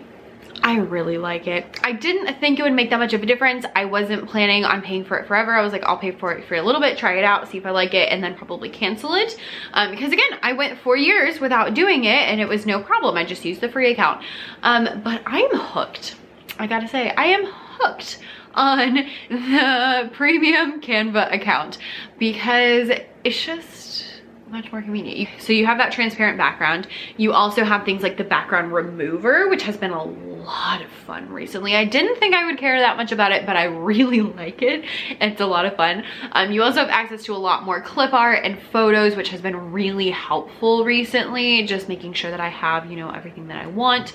I 0.68 0.76
really 0.76 1.16
like 1.16 1.46
it. 1.46 1.80
I 1.82 1.92
didn't 1.92 2.38
think 2.40 2.58
it 2.58 2.62
would 2.62 2.74
make 2.74 2.90
that 2.90 2.98
much 2.98 3.14
of 3.14 3.22
a 3.22 3.26
difference. 3.26 3.64
I 3.74 3.86
wasn't 3.86 4.28
planning 4.28 4.66
on 4.66 4.82
paying 4.82 5.02
for 5.02 5.16
it 5.16 5.26
forever. 5.26 5.54
I 5.54 5.62
was 5.62 5.72
like, 5.72 5.82
I'll 5.84 5.96
pay 5.96 6.10
for 6.10 6.30
it 6.30 6.46
for 6.46 6.56
a 6.56 6.62
little 6.62 6.82
bit, 6.82 6.98
try 6.98 7.16
it 7.16 7.24
out, 7.24 7.48
see 7.48 7.56
if 7.56 7.64
I 7.64 7.70
like 7.70 7.94
it, 7.94 8.12
and 8.12 8.22
then 8.22 8.34
probably 8.34 8.68
cancel 8.68 9.14
it. 9.14 9.34
Um, 9.72 9.92
because 9.92 10.12
again, 10.12 10.38
I 10.42 10.52
went 10.52 10.78
four 10.80 10.94
years 10.94 11.40
without 11.40 11.72
doing 11.72 12.04
it 12.04 12.28
and 12.28 12.38
it 12.38 12.46
was 12.46 12.66
no 12.66 12.82
problem. 12.82 13.16
I 13.16 13.24
just 13.24 13.46
used 13.46 13.62
the 13.62 13.70
free 13.70 13.92
account. 13.92 14.22
Um, 14.62 15.00
but 15.02 15.22
I'm 15.24 15.48
hooked. 15.56 16.16
I 16.58 16.66
gotta 16.66 16.86
say, 16.86 17.12
I 17.12 17.24
am 17.28 17.46
hooked 17.46 18.18
on 18.52 19.06
the 19.30 20.10
premium 20.12 20.82
Canva 20.82 21.32
account 21.32 21.78
because 22.18 22.90
it's 23.24 23.42
just 23.42 24.04
much 24.50 24.72
more 24.72 24.82
convenient. 24.82 25.28
So 25.40 25.52
you 25.52 25.66
have 25.66 25.78
that 25.78 25.92
transparent 25.92 26.38
background. 26.38 26.88
You 27.16 27.32
also 27.32 27.64
have 27.64 27.84
things 27.84 28.02
like 28.02 28.16
the 28.16 28.24
background 28.24 28.72
remover, 28.72 29.48
which 29.48 29.62
has 29.62 29.76
been 29.76 29.90
a 29.90 30.02
lot 30.02 30.82
of 30.82 30.90
fun 30.90 31.30
recently. 31.30 31.76
I 31.76 31.84
didn't 31.84 32.18
think 32.18 32.34
I 32.34 32.46
would 32.46 32.58
care 32.58 32.80
that 32.80 32.96
much 32.96 33.12
about 33.12 33.32
it, 33.32 33.46
but 33.46 33.56
I 33.56 33.64
really 33.64 34.20
like 34.38 34.62
it. 34.62 34.84
It's 35.20 35.40
a 35.40 35.46
lot 35.46 35.66
of 35.66 35.76
fun. 35.76 36.04
Um, 36.32 36.52
you 36.52 36.62
also 36.62 36.80
have 36.80 36.88
access 36.88 37.24
to 37.24 37.34
a 37.34 37.38
lot 37.38 37.64
more 37.64 37.80
clip 37.80 38.12
art 38.12 38.44
and 38.44 38.60
photos, 38.72 39.16
which 39.16 39.28
has 39.28 39.40
been 39.40 39.72
really 39.72 40.10
helpful 40.10 40.84
recently. 40.84 41.64
Just 41.64 41.88
making 41.88 42.14
sure 42.14 42.30
that 42.30 42.40
I 42.40 42.48
have, 42.48 42.90
you 42.90 42.96
know, 42.96 43.10
everything 43.10 43.48
that 43.48 43.64
I 43.64 43.66
want. 43.66 44.12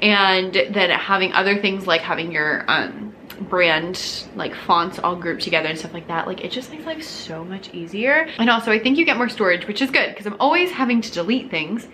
And 0.00 0.54
then 0.54 0.90
having 0.90 1.32
other 1.32 1.60
things 1.60 1.86
like 1.86 2.00
having 2.00 2.32
your, 2.32 2.64
um, 2.68 3.13
brand 3.40 4.26
like 4.34 4.54
fonts 4.54 4.98
all 4.98 5.16
grouped 5.16 5.42
together 5.42 5.68
and 5.68 5.78
stuff 5.78 5.92
like 5.92 6.06
that 6.08 6.26
like 6.26 6.44
it 6.44 6.50
just 6.50 6.70
makes 6.70 6.84
life 6.84 7.02
so 7.02 7.44
much 7.44 7.72
easier 7.74 8.28
and 8.38 8.48
also 8.48 8.70
i 8.70 8.78
think 8.78 8.96
you 8.96 9.04
get 9.04 9.16
more 9.16 9.28
storage 9.28 9.66
which 9.66 9.82
is 9.82 9.90
good 9.90 10.10
because 10.10 10.26
i'm 10.26 10.36
always 10.38 10.70
having 10.70 11.00
to 11.00 11.10
delete 11.10 11.50
things 11.50 11.88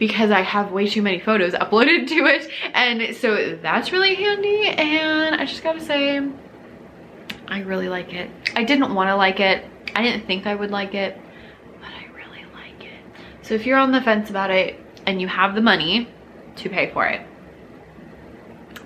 because 0.00 0.30
I 0.30 0.40
have 0.40 0.72
way 0.72 0.88
too 0.88 1.02
many 1.02 1.20
photos 1.20 1.52
uploaded 1.64 2.08
to 2.08 2.24
it. 2.24 2.50
And 2.74 3.14
so 3.14 3.56
that's 3.62 3.92
really 3.92 4.16
handy. 4.16 4.66
And 4.66 5.36
I 5.36 5.44
just 5.44 5.62
gotta 5.62 5.80
say, 5.80 6.26
I 7.46 7.60
really 7.60 7.88
like 7.88 8.12
it. 8.12 8.30
I 8.56 8.64
didn't 8.64 8.92
wanna 8.92 9.14
like 9.14 9.38
it. 9.38 9.64
I 9.94 10.02
didn't 10.02 10.26
think 10.26 10.46
I 10.46 10.54
would 10.54 10.70
like 10.70 10.94
it, 10.94 11.20
but 11.80 11.90
I 11.90 12.06
really 12.14 12.44
like 12.54 12.82
it. 12.84 13.04
So 13.42 13.54
if 13.54 13.66
you're 13.66 13.78
on 13.78 13.92
the 13.92 14.00
fence 14.00 14.30
about 14.30 14.50
it 14.50 14.80
and 15.06 15.20
you 15.20 15.28
have 15.28 15.54
the 15.54 15.60
money 15.60 16.08
to 16.56 16.68
pay 16.68 16.90
for 16.92 17.06
it, 17.06 17.20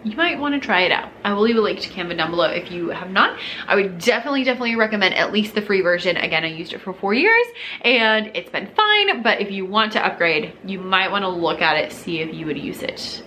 you 0.04 0.16
might 0.16 0.38
want 0.38 0.54
to 0.54 0.60
try 0.60 0.82
it 0.82 0.92
out. 0.92 1.10
I 1.24 1.32
will 1.32 1.42
leave 1.42 1.56
a 1.56 1.60
link 1.60 1.80
to 1.80 1.88
Canva 1.88 2.16
down 2.16 2.30
below 2.30 2.46
if 2.46 2.70
you 2.70 2.90
have 2.90 3.10
not. 3.10 3.38
I 3.66 3.74
would 3.74 3.98
definitely, 3.98 4.44
definitely 4.44 4.76
recommend 4.76 5.14
at 5.14 5.32
least 5.32 5.54
the 5.54 5.62
free 5.62 5.80
version. 5.80 6.16
Again, 6.16 6.44
I 6.44 6.48
used 6.48 6.72
it 6.72 6.80
for 6.80 6.92
four 6.92 7.14
years 7.14 7.46
and 7.80 8.30
it's 8.34 8.50
been 8.50 8.68
fine, 8.74 9.22
but 9.22 9.40
if 9.40 9.50
you 9.50 9.64
want 9.64 9.92
to 9.92 10.06
upgrade, 10.06 10.52
you 10.64 10.78
might 10.78 11.10
want 11.10 11.22
to 11.22 11.28
look 11.28 11.62
at 11.62 11.76
it, 11.76 11.92
see 11.92 12.20
if 12.20 12.34
you 12.34 12.46
would 12.46 12.58
use 12.58 12.82
it 12.82 13.22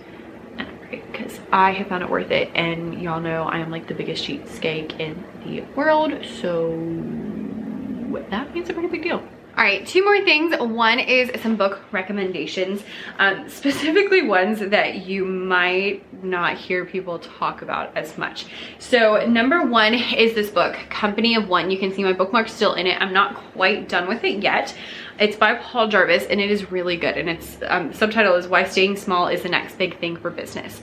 because 0.90 1.40
I 1.52 1.72
have 1.72 1.88
found 1.88 2.02
it 2.02 2.10
worth 2.10 2.30
it 2.30 2.50
and 2.54 3.00
y'all 3.02 3.20
know 3.20 3.42
I 3.42 3.58
am 3.58 3.70
like 3.70 3.88
the 3.88 3.94
biggest 3.94 4.24
cheapskate 4.24 4.98
in 4.98 5.22
the 5.44 5.60
world 5.74 6.12
so 6.40 6.70
that 8.30 8.54
means 8.54 8.70
a 8.70 8.72
pretty 8.72 8.88
big 8.88 9.02
deal. 9.02 9.22
All 9.58 9.64
right, 9.64 9.84
two 9.84 10.04
more 10.04 10.20
things. 10.20 10.56
One 10.56 11.00
is 11.00 11.32
some 11.42 11.56
book 11.56 11.80
recommendations, 11.90 12.84
um, 13.18 13.48
specifically 13.48 14.22
ones 14.22 14.60
that 14.60 15.04
you 15.04 15.24
might 15.24 16.04
not 16.22 16.56
hear 16.56 16.84
people 16.84 17.18
talk 17.18 17.60
about 17.60 17.96
as 17.96 18.16
much. 18.16 18.46
So 18.78 19.26
number 19.26 19.66
one 19.66 19.94
is 19.94 20.36
this 20.36 20.48
book, 20.48 20.76
Company 20.90 21.34
of 21.34 21.48
One. 21.48 21.72
You 21.72 21.78
can 21.78 21.92
see 21.92 22.04
my 22.04 22.12
bookmark 22.12 22.46
still 22.46 22.74
in 22.74 22.86
it. 22.86 23.02
I'm 23.02 23.12
not 23.12 23.34
quite 23.52 23.88
done 23.88 24.06
with 24.06 24.22
it 24.22 24.44
yet. 24.44 24.76
It's 25.18 25.36
by 25.36 25.56
Paul 25.56 25.88
Jarvis 25.88 26.26
and 26.26 26.40
it 26.40 26.52
is 26.52 26.70
really 26.70 26.96
good. 26.96 27.16
And 27.16 27.28
its 27.28 27.58
um, 27.66 27.92
subtitle 27.92 28.36
is 28.36 28.46
Why 28.46 28.62
Staying 28.62 28.96
Small 28.96 29.26
is 29.26 29.42
the 29.42 29.48
Next 29.48 29.76
Big 29.76 29.98
Thing 29.98 30.16
for 30.18 30.30
Business. 30.30 30.80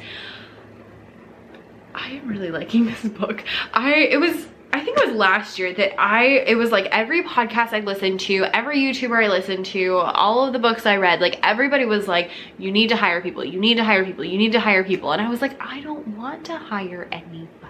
I 1.94 2.10
am 2.10 2.28
really 2.28 2.52
liking 2.52 2.88
this 2.88 3.04
book. 3.06 3.42
I, 3.72 3.94
it 3.94 4.20
was 4.20 4.48
I 4.76 4.84
think 4.84 4.98
it 4.98 5.08
was 5.08 5.16
last 5.16 5.58
year 5.58 5.74
that 5.74 5.98
I, 5.98 6.26
it 6.26 6.56
was 6.56 6.70
like 6.70 6.88
every 6.88 7.24
podcast 7.24 7.72
I 7.72 7.80
listened 7.80 8.20
to, 8.22 8.44
every 8.54 8.78
YouTuber 8.80 9.24
I 9.24 9.30
listened 9.30 9.66
to, 9.68 9.96
all 10.00 10.46
of 10.46 10.52
the 10.52 10.60
books 10.60 10.86
I 10.86 10.98
read, 10.98 11.22
like 11.22 11.40
everybody 11.44 11.86
was 11.86 12.10
like, 12.10 12.30
you 12.58 12.74
need 12.74 12.90
to 12.90 12.98
hire 12.98 13.22
people, 13.22 13.46
you 13.46 13.58
need 13.58 13.76
to 13.76 13.86
hire 13.86 14.04
people, 14.04 14.26
you 14.26 14.38
need 14.38 14.52
to 14.52 14.60
hire 14.60 14.84
people. 14.84 15.14
And 15.14 15.22
I 15.22 15.30
was 15.30 15.42
like, 15.42 15.56
I 15.62 15.80
don't 15.80 16.06
want 16.18 16.44
to 16.48 16.58
hire 16.58 17.08
anybody 17.10 17.65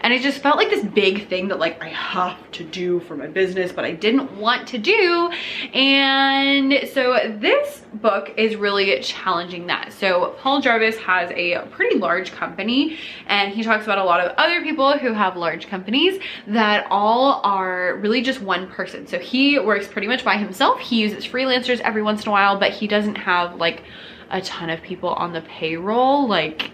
and 0.00 0.12
it 0.12 0.22
just 0.22 0.38
felt 0.38 0.56
like 0.56 0.70
this 0.70 0.84
big 0.84 1.28
thing 1.28 1.48
that 1.48 1.58
like 1.58 1.82
I 1.82 1.88
have 1.88 2.50
to 2.52 2.64
do 2.64 3.00
for 3.00 3.16
my 3.16 3.26
business, 3.26 3.72
but 3.72 3.84
I 3.84 3.92
didn't 3.92 4.36
want 4.36 4.68
to 4.68 4.78
do. 4.78 5.30
And 5.72 6.88
so 6.92 7.36
this 7.38 7.82
book 7.94 8.32
is 8.36 8.56
really 8.56 9.00
challenging 9.00 9.66
that. 9.66 9.92
So 9.92 10.34
Paul 10.38 10.60
Jarvis 10.60 10.96
has 10.98 11.30
a 11.32 11.66
pretty 11.70 11.98
large 11.98 12.32
company 12.32 12.98
and 13.26 13.52
he 13.52 13.62
talks 13.62 13.84
about 13.84 13.98
a 13.98 14.04
lot 14.04 14.20
of 14.20 14.32
other 14.36 14.62
people 14.62 14.96
who 14.98 15.12
have 15.12 15.36
large 15.36 15.68
companies 15.68 16.20
that 16.46 16.86
all 16.90 17.40
are 17.44 17.96
really 17.96 18.22
just 18.22 18.40
one 18.40 18.68
person. 18.68 19.06
So 19.06 19.18
he 19.18 19.58
works 19.58 19.86
pretty 19.86 20.08
much 20.08 20.24
by 20.24 20.36
himself. 20.36 20.80
He 20.80 21.00
uses 21.00 21.26
freelancers 21.26 21.80
every 21.80 22.02
once 22.02 22.22
in 22.22 22.28
a 22.28 22.32
while, 22.32 22.58
but 22.58 22.70
he 22.70 22.86
doesn't 22.86 23.16
have 23.16 23.56
like 23.56 23.84
a 24.30 24.40
ton 24.40 24.70
of 24.70 24.82
people 24.82 25.10
on 25.10 25.32
the 25.32 25.40
payroll. 25.42 26.28
Like 26.28 26.72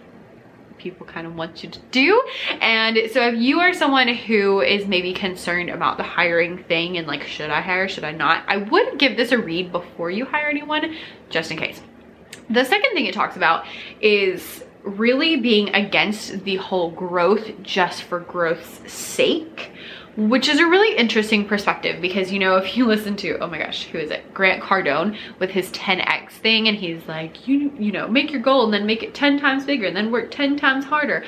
people 0.85 1.07
kind 1.07 1.27
of 1.27 1.35
want 1.35 1.65
you 1.65 1.71
to 1.71 1.79
do. 1.91 2.23
And 2.61 3.11
so 3.11 3.27
if 3.29 3.37
you 3.37 3.59
are 3.61 3.73
someone 3.73 4.07
who 4.07 4.61
is 4.61 4.87
maybe 4.87 5.15
concerned 5.15 5.71
about 5.71 5.97
the 5.97 6.03
hiring 6.03 6.63
thing 6.65 6.99
and 6.99 7.07
like, 7.07 7.25
should 7.25 7.49
I 7.49 7.63
hire, 7.63 7.89
should 7.89 8.05
I 8.05 8.13
not? 8.13 8.45
I 8.47 8.59
would 8.59 8.99
give 8.99 9.17
this 9.17 9.33
a 9.33 9.39
read 9.39 9.73
before 9.73 10.11
you 10.11 10.27
hire 10.27 10.49
anyone, 10.49 10.95
just 11.31 11.51
in 11.51 11.57
case. 11.57 11.81
The 12.51 12.65
second 12.65 12.93
thing 12.93 13.07
it 13.07 13.15
talks 13.15 13.35
about 13.35 13.65
is 14.03 14.63
really 14.83 15.37
being 15.37 15.75
against 15.75 16.45
the 16.45 16.57
whole 16.57 16.91
growth 16.91 17.51
just 17.63 18.03
for 18.03 18.21
growth's 18.21 18.93
sake 18.93 19.73
which 20.17 20.49
is 20.49 20.61
a 20.61 20.67
really 20.67 20.97
interesting 20.97 21.45
perspective 21.47 22.01
because 22.01 22.33
you 22.33 22.39
know 22.39 22.57
if 22.57 22.77
you 22.77 22.85
listen 22.95 23.17
to 23.17 23.39
oh 23.39 23.47
my 23.47 23.59
gosh 23.59 23.85
who 23.87 23.99
is 23.99 24.11
it? 24.11 24.33
Grant 24.35 24.63
cardone 24.63 25.17
with 25.39 25.51
his 25.51 25.71
10x 25.71 26.31
thing 26.31 26.69
and 26.69 26.77
he's 26.77 27.07
like 27.07 27.47
you 27.47 27.73
you 27.79 27.93
know 27.93 28.09
make 28.09 28.31
your 28.31 28.41
goal 28.41 28.65
and 28.65 28.73
then 28.73 28.87
make 28.87 29.03
it 29.03 29.15
10 29.15 29.39
times 29.41 29.65
bigger 29.65 29.87
and 29.87 29.97
then 29.97 30.11
work 30.11 30.31
10 30.31 30.57
times 30.57 30.85
harder 30.85 31.25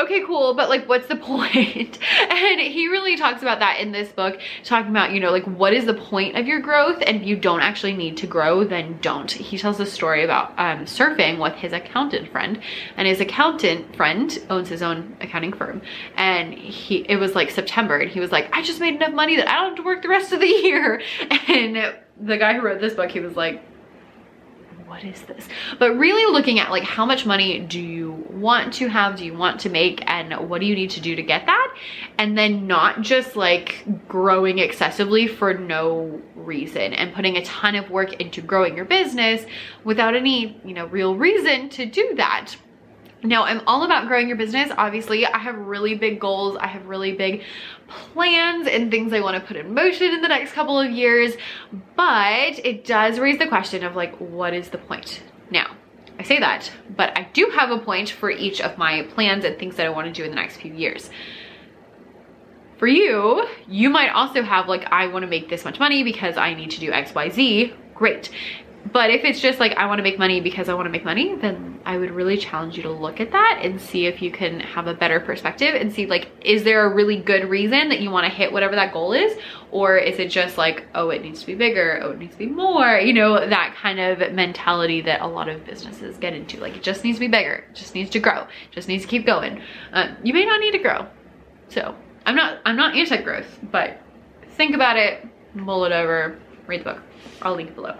okay, 0.00 0.22
cool, 0.26 0.54
but 0.54 0.68
like, 0.68 0.88
what's 0.88 1.06
the 1.06 1.16
point? 1.16 1.98
and 2.20 2.60
he 2.60 2.88
really 2.88 3.16
talks 3.16 3.42
about 3.42 3.60
that 3.60 3.80
in 3.80 3.92
this 3.92 4.10
book, 4.10 4.40
talking 4.64 4.90
about, 4.90 5.12
you 5.12 5.20
know, 5.20 5.30
like, 5.30 5.44
what 5.44 5.72
is 5.72 5.86
the 5.86 5.94
point 5.94 6.36
of 6.36 6.46
your 6.46 6.60
growth? 6.60 7.02
And 7.06 7.20
if 7.20 7.26
you 7.26 7.36
don't 7.36 7.60
actually 7.60 7.94
need 7.94 8.16
to 8.18 8.26
grow, 8.26 8.64
then 8.64 8.98
don't. 9.00 9.30
He 9.30 9.58
tells 9.58 9.80
a 9.80 9.86
story 9.86 10.24
about 10.24 10.50
um, 10.58 10.84
surfing 10.84 11.40
with 11.40 11.54
his 11.54 11.72
accountant 11.72 12.30
friend, 12.30 12.60
and 12.96 13.06
his 13.06 13.20
accountant 13.20 13.96
friend 13.96 14.38
owns 14.50 14.68
his 14.68 14.82
own 14.82 15.16
accounting 15.20 15.52
firm. 15.52 15.82
And 16.16 16.54
he, 16.54 16.98
it 17.08 17.16
was 17.16 17.34
like 17.34 17.50
September, 17.50 17.98
and 17.98 18.10
he 18.10 18.20
was 18.20 18.32
like, 18.32 18.54
I 18.54 18.62
just 18.62 18.80
made 18.80 18.94
enough 18.94 19.12
money 19.12 19.36
that 19.36 19.48
I 19.48 19.56
don't 19.56 19.70
have 19.70 19.76
to 19.76 19.82
work 19.82 20.02
the 20.02 20.08
rest 20.08 20.32
of 20.32 20.40
the 20.40 20.46
year. 20.46 21.02
And 21.48 21.94
the 22.20 22.36
guy 22.36 22.54
who 22.54 22.60
wrote 22.60 22.80
this 22.80 22.94
book, 22.94 23.10
he 23.10 23.20
was 23.20 23.36
like, 23.36 23.62
what 24.90 25.04
is 25.04 25.22
this? 25.22 25.48
But 25.78 25.96
really 25.96 26.30
looking 26.32 26.58
at 26.58 26.72
like 26.72 26.82
how 26.82 27.06
much 27.06 27.24
money 27.24 27.60
do 27.60 27.80
you 27.80 28.26
want 28.28 28.74
to 28.74 28.88
have, 28.88 29.16
do 29.16 29.24
you 29.24 29.32
want 29.32 29.60
to 29.60 29.68
make, 29.68 30.02
and 30.10 30.48
what 30.48 30.60
do 30.60 30.66
you 30.66 30.74
need 30.74 30.90
to 30.90 31.00
do 31.00 31.14
to 31.14 31.22
get 31.22 31.46
that? 31.46 31.74
And 32.18 32.36
then 32.36 32.66
not 32.66 33.02
just 33.02 33.36
like 33.36 33.84
growing 34.08 34.58
excessively 34.58 35.28
for 35.28 35.54
no 35.54 36.20
reason 36.34 36.92
and 36.92 37.14
putting 37.14 37.36
a 37.36 37.44
ton 37.44 37.76
of 37.76 37.88
work 37.88 38.14
into 38.14 38.42
growing 38.42 38.74
your 38.74 38.84
business 38.84 39.46
without 39.84 40.16
any, 40.16 40.60
you 40.64 40.74
know, 40.74 40.86
real 40.86 41.14
reason 41.14 41.68
to 41.70 41.86
do 41.86 42.16
that. 42.16 42.56
Now, 43.22 43.44
I'm 43.44 43.60
all 43.66 43.82
about 43.82 44.08
growing 44.08 44.28
your 44.28 44.38
business. 44.38 44.70
Obviously, 44.76 45.26
I 45.26 45.38
have 45.38 45.56
really 45.56 45.94
big 45.94 46.20
goals. 46.20 46.56
I 46.56 46.66
have 46.68 46.86
really 46.86 47.12
big 47.12 47.42
plans 47.86 48.66
and 48.66 48.90
things 48.90 49.12
I 49.12 49.20
want 49.20 49.36
to 49.36 49.46
put 49.46 49.56
in 49.56 49.74
motion 49.74 50.12
in 50.12 50.22
the 50.22 50.28
next 50.28 50.52
couple 50.52 50.80
of 50.80 50.90
years, 50.90 51.34
but 51.96 52.64
it 52.64 52.86
does 52.86 53.18
raise 53.18 53.38
the 53.38 53.46
question 53.46 53.84
of 53.84 53.94
like, 53.94 54.16
what 54.16 54.54
is 54.54 54.70
the 54.70 54.78
point? 54.78 55.22
Now, 55.50 55.76
I 56.18 56.22
say 56.22 56.38
that, 56.38 56.70
but 56.96 57.16
I 57.16 57.28
do 57.32 57.52
have 57.54 57.70
a 57.70 57.78
point 57.78 58.10
for 58.10 58.30
each 58.30 58.60
of 58.60 58.78
my 58.78 59.02
plans 59.02 59.44
and 59.44 59.58
things 59.58 59.76
that 59.76 59.86
I 59.86 59.90
want 59.90 60.06
to 60.06 60.12
do 60.12 60.24
in 60.24 60.30
the 60.30 60.36
next 60.36 60.56
few 60.56 60.72
years. 60.72 61.10
For 62.78 62.86
you, 62.86 63.46
you 63.68 63.90
might 63.90 64.10
also 64.10 64.42
have 64.42 64.66
like, 64.66 64.90
I 64.90 65.08
want 65.08 65.24
to 65.24 65.28
make 65.28 65.50
this 65.50 65.66
much 65.66 65.78
money 65.78 66.04
because 66.04 66.38
I 66.38 66.54
need 66.54 66.70
to 66.70 66.80
do 66.80 66.90
X, 66.90 67.14
Y, 67.14 67.28
Z. 67.28 67.74
Great 67.94 68.30
but 68.92 69.10
if 69.10 69.24
it's 69.24 69.40
just 69.40 69.60
like, 69.60 69.72
I 69.76 69.86
wanna 69.86 70.02
make 70.02 70.18
money 70.18 70.40
because 70.40 70.68
I 70.68 70.74
wanna 70.74 70.88
make 70.88 71.04
money, 71.04 71.36
then 71.36 71.80
I 71.84 71.98
would 71.98 72.10
really 72.10 72.36
challenge 72.36 72.76
you 72.76 72.82
to 72.84 72.90
look 72.90 73.20
at 73.20 73.30
that 73.32 73.60
and 73.62 73.80
see 73.80 74.06
if 74.06 74.22
you 74.22 74.30
can 74.30 74.60
have 74.60 74.86
a 74.86 74.94
better 74.94 75.20
perspective 75.20 75.74
and 75.74 75.92
see 75.92 76.06
like, 76.06 76.28
is 76.40 76.64
there 76.64 76.84
a 76.84 76.94
really 76.94 77.16
good 77.16 77.48
reason 77.48 77.88
that 77.90 78.00
you 78.00 78.10
wanna 78.10 78.30
hit 78.30 78.52
whatever 78.52 78.74
that 78.76 78.92
goal 78.92 79.12
is? 79.12 79.36
Or 79.70 79.96
is 79.96 80.18
it 80.18 80.28
just 80.28 80.58
like, 80.58 80.86
oh, 80.94 81.10
it 81.10 81.22
needs 81.22 81.40
to 81.40 81.46
be 81.46 81.54
bigger, 81.54 82.00
oh, 82.02 82.12
it 82.12 82.18
needs 82.18 82.32
to 82.32 82.38
be 82.38 82.46
more, 82.46 82.98
you 82.98 83.12
know, 83.12 83.48
that 83.48 83.74
kind 83.76 84.00
of 84.00 84.32
mentality 84.32 85.00
that 85.02 85.20
a 85.20 85.26
lot 85.26 85.48
of 85.48 85.64
businesses 85.66 86.16
get 86.16 86.32
into. 86.32 86.58
Like 86.58 86.76
it 86.76 86.82
just 86.82 87.04
needs 87.04 87.16
to 87.16 87.20
be 87.20 87.28
bigger, 87.28 87.64
it 87.70 87.74
just 87.74 87.94
needs 87.94 88.10
to 88.10 88.18
grow, 88.18 88.46
just 88.70 88.88
needs 88.88 89.04
to 89.04 89.08
keep 89.08 89.26
going. 89.26 89.62
Um, 89.92 90.16
you 90.22 90.32
may 90.32 90.44
not 90.44 90.60
need 90.60 90.72
to 90.72 90.78
grow. 90.78 91.06
So 91.68 91.94
I'm 92.26 92.34
not, 92.34 92.60
I'm 92.64 92.76
not 92.76 92.96
anti-growth, 92.96 93.60
but 93.70 94.00
think 94.52 94.74
about 94.74 94.96
it, 94.96 95.26
mull 95.54 95.84
it 95.84 95.92
over, 95.92 96.38
read 96.66 96.80
the 96.80 96.84
book. 96.84 97.02
I'll 97.42 97.54
link 97.54 97.70
it 97.70 97.74
below. 97.74 97.96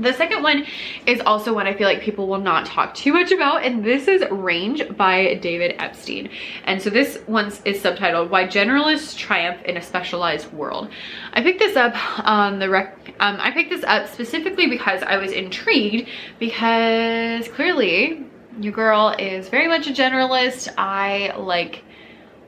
The 0.00 0.14
second 0.14 0.42
one 0.42 0.64
is 1.04 1.20
also 1.20 1.52
one 1.52 1.66
I 1.66 1.74
feel 1.74 1.86
like 1.86 2.00
people 2.00 2.26
will 2.26 2.40
not 2.40 2.64
talk 2.64 2.94
too 2.94 3.12
much 3.12 3.32
about, 3.32 3.64
and 3.64 3.84
this 3.84 4.08
is 4.08 4.24
Range 4.30 4.96
by 4.96 5.34
David 5.34 5.74
Epstein. 5.78 6.30
And 6.64 6.80
so 6.80 6.88
this 6.88 7.18
one 7.26 7.48
is 7.66 7.82
subtitled, 7.82 8.30
Why 8.30 8.46
Generalists 8.46 9.14
Triumph 9.14 9.60
in 9.64 9.76
a 9.76 9.82
Specialized 9.82 10.50
World. 10.54 10.88
I 11.34 11.42
picked 11.42 11.58
this 11.58 11.76
up 11.76 11.92
on 12.26 12.58
the 12.58 12.70
rec, 12.70 13.14
um, 13.20 13.36
I 13.40 13.50
picked 13.50 13.68
this 13.68 13.84
up 13.84 14.08
specifically 14.08 14.68
because 14.68 15.02
I 15.02 15.18
was 15.18 15.32
intrigued 15.32 16.08
because 16.38 17.46
clearly 17.48 18.24
your 18.58 18.72
girl 18.72 19.14
is 19.18 19.50
very 19.50 19.68
much 19.68 19.86
a 19.86 19.92
generalist. 19.92 20.72
I 20.78 21.34
like 21.36 21.84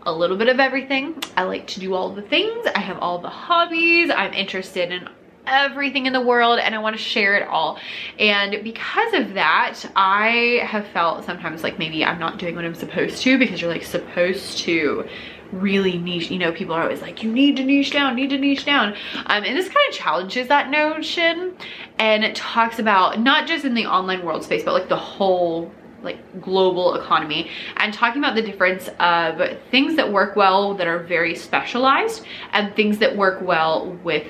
a 0.06 0.12
little 0.12 0.38
bit 0.38 0.49
of 0.49 0.59
everything. 0.59 1.23
I 1.37 1.42
like 1.42 1.66
to 1.68 1.80
do 1.80 1.92
all 1.92 2.14
the 2.14 2.23
things. 2.23 2.66
I 2.75 2.80
have 2.80 2.99
all 3.00 3.18
the 3.18 3.28
hobbies. 3.28 4.11
I'm 4.11 4.32
interested 4.32 4.90
in 4.90 5.06
everything 5.47 6.07
in 6.07 6.13
the 6.13 6.21
world 6.21 6.59
and 6.59 6.75
I 6.75 6.79
want 6.79 6.97
to 6.97 7.03
share 7.03 7.37
it 7.37 7.47
all. 7.49 7.79
And 8.19 8.63
because 8.63 9.15
of 9.15 9.35
that, 9.35 9.79
I 9.97 10.61
have 10.65 10.87
felt 10.89 11.25
sometimes 11.25 11.63
like 11.63 11.79
maybe 11.79 12.05
I'm 12.05 12.19
not 12.19 12.39
doing 12.39 12.55
what 12.55 12.65
I'm 12.65 12.75
supposed 12.75 13.23
to 13.23 13.39
because 13.39 13.61
you're 13.61 13.71
like 13.71 13.85
supposed 13.85 14.59
to 14.59 15.09
really 15.53 15.99
niche 15.99 16.31
you 16.31 16.39
know 16.39 16.51
people 16.51 16.75
are 16.75 16.83
always 16.83 17.03
like 17.03 17.23
you 17.23 17.31
need 17.31 17.59
to 17.59 17.63
niche 17.63 17.91
down 17.91 18.17
need 18.17 18.31
to 18.31 18.39
niche 18.39 18.65
down 18.65 18.95
um, 19.27 19.45
and 19.45 19.55
this 19.55 19.67
kind 19.67 19.87
of 19.91 19.95
challenges 19.95 20.49
that 20.49 20.71
notion 20.71 21.55
and 21.99 22.25
it 22.25 22.35
talks 22.35 22.79
about 22.79 23.21
not 23.21 23.47
just 23.47 23.67
in 23.67 23.75
the 23.75 23.85
online 23.85 24.25
world 24.25 24.43
space 24.43 24.65
but 24.65 24.73
like 24.73 24.89
the 24.89 24.97
whole 24.97 25.71
like 26.03 26.41
global 26.41 26.95
economy 26.95 27.51
and 27.77 27.93
talking 27.93 28.19
about 28.23 28.35
the 28.35 28.43
difference 28.43 28.89
of 28.99 29.41
things 29.71 29.95
that 29.97 30.11
work 30.11 30.37
well 30.37 30.75
that 30.75 30.87
are 30.87 31.01
very 31.01 31.35
specialized 31.35 32.25
and 32.53 32.75
things 32.75 32.99
that 32.99 33.15
work 33.15 33.41
well 33.43 33.93
with 34.03 34.27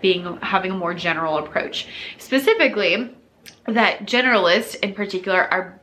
being 0.00 0.38
having 0.42 0.72
a 0.72 0.76
more 0.76 0.94
general 0.94 1.38
approach. 1.38 1.86
Specifically, 2.18 3.14
that 3.66 4.06
generalists 4.06 4.74
in 4.76 4.94
particular 4.94 5.42
are 5.42 5.80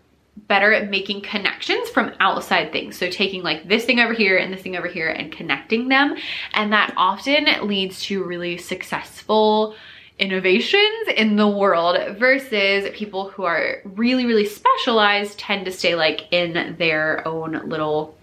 better 0.47 0.73
at 0.73 0.89
making 0.89 1.21
connections 1.21 1.89
from 1.89 2.11
outside 2.19 2.71
things. 2.71 2.97
So 2.97 3.09
taking 3.09 3.41
like 3.41 3.67
this 3.67 3.85
thing 3.85 3.99
over 3.99 4.13
here 4.13 4.37
and 4.37 4.53
this 4.53 4.61
thing 4.61 4.75
over 4.75 4.87
here 4.87 5.09
and 5.09 5.31
connecting 5.31 5.87
them. 5.87 6.15
And 6.53 6.73
that 6.73 6.93
often 6.97 7.45
leads 7.67 8.03
to 8.03 8.23
really 8.23 8.57
successful 8.57 9.75
innovations 10.19 11.07
in 11.15 11.35
the 11.35 11.47
world 11.47 11.97
versus 12.17 12.89
people 12.93 13.29
who 13.29 13.43
are 13.43 13.81
really, 13.83 14.25
really 14.25 14.45
specialized 14.45 15.39
tend 15.39 15.65
to 15.65 15.71
stay 15.71 15.95
like 15.95 16.31
in 16.31 16.75
their 16.77 17.25
own 17.27 17.67
little 17.67 18.17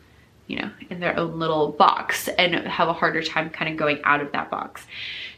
you 0.47 0.57
know, 0.57 0.71
in 0.91 1.01
their 1.01 1.19
own 1.19 1.39
little 1.39 1.73
box 1.73 2.29
and 2.29 2.55
have 2.55 2.89
a 2.89 2.93
harder 2.93 3.23
time 3.23 3.51
kind 3.51 3.71
of 3.71 3.77
going 3.77 4.01
out 4.05 4.21
of 4.21 4.33
that 4.33 4.51
box. 4.51 4.87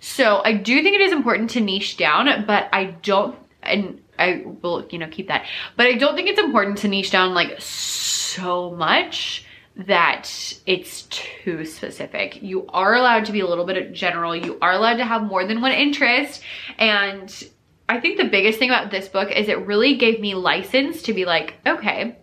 So 0.01 0.43
I 0.45 0.55
do 0.55 0.83
think 0.83 0.95
it 0.95 1.01
is 1.01 1.13
important 1.13 1.51
to 1.51 1.61
niche 1.61 1.97
down, 1.97 2.45
but 2.47 2.69
I 2.73 2.97
don't, 3.03 3.39
and 3.63 4.01
I 4.19 4.45
will, 4.63 4.87
you 4.91 4.99
know, 4.99 5.09
keep 5.09 5.29
that. 5.29 5.47
But 5.77 5.87
I 5.87 5.95
don't 5.95 6.15
think 6.15 6.29
it's 6.29 6.41
important 6.41 6.79
to 6.79 6.89
niche 6.89 7.11
down 7.11 7.35
like 7.35 7.61
so 7.61 8.71
much 8.71 9.45
that 9.77 10.31
it's 10.67 11.03
too 11.03 11.65
specific. 11.65 12.43
You 12.43 12.67
are 12.69 12.95
allowed 12.95 13.25
to 13.27 13.33
be 13.33 13.41
a 13.41 13.47
little 13.47 13.65
bit 13.65 13.93
general. 13.93 14.35
You 14.35 14.57
are 14.63 14.73
allowed 14.73 14.97
to 14.97 15.05
have 15.05 15.23
more 15.23 15.45
than 15.47 15.61
one 15.61 15.73
interest. 15.73 16.43
And 16.79 17.49
I 17.89 18.01
think 18.01 18.17
the 18.17 18.25
biggest 18.25 18.59
thing 18.59 18.71
about 18.71 18.91
this 18.91 19.09
book 19.09 19.31
is 19.31 19.49
it 19.49 19.67
really 19.67 19.97
gave 19.97 20.21
me 20.21 20.35
license 20.35 21.03
to 21.03 21.13
be 21.13 21.25
like, 21.25 21.55
okay, 21.67 22.17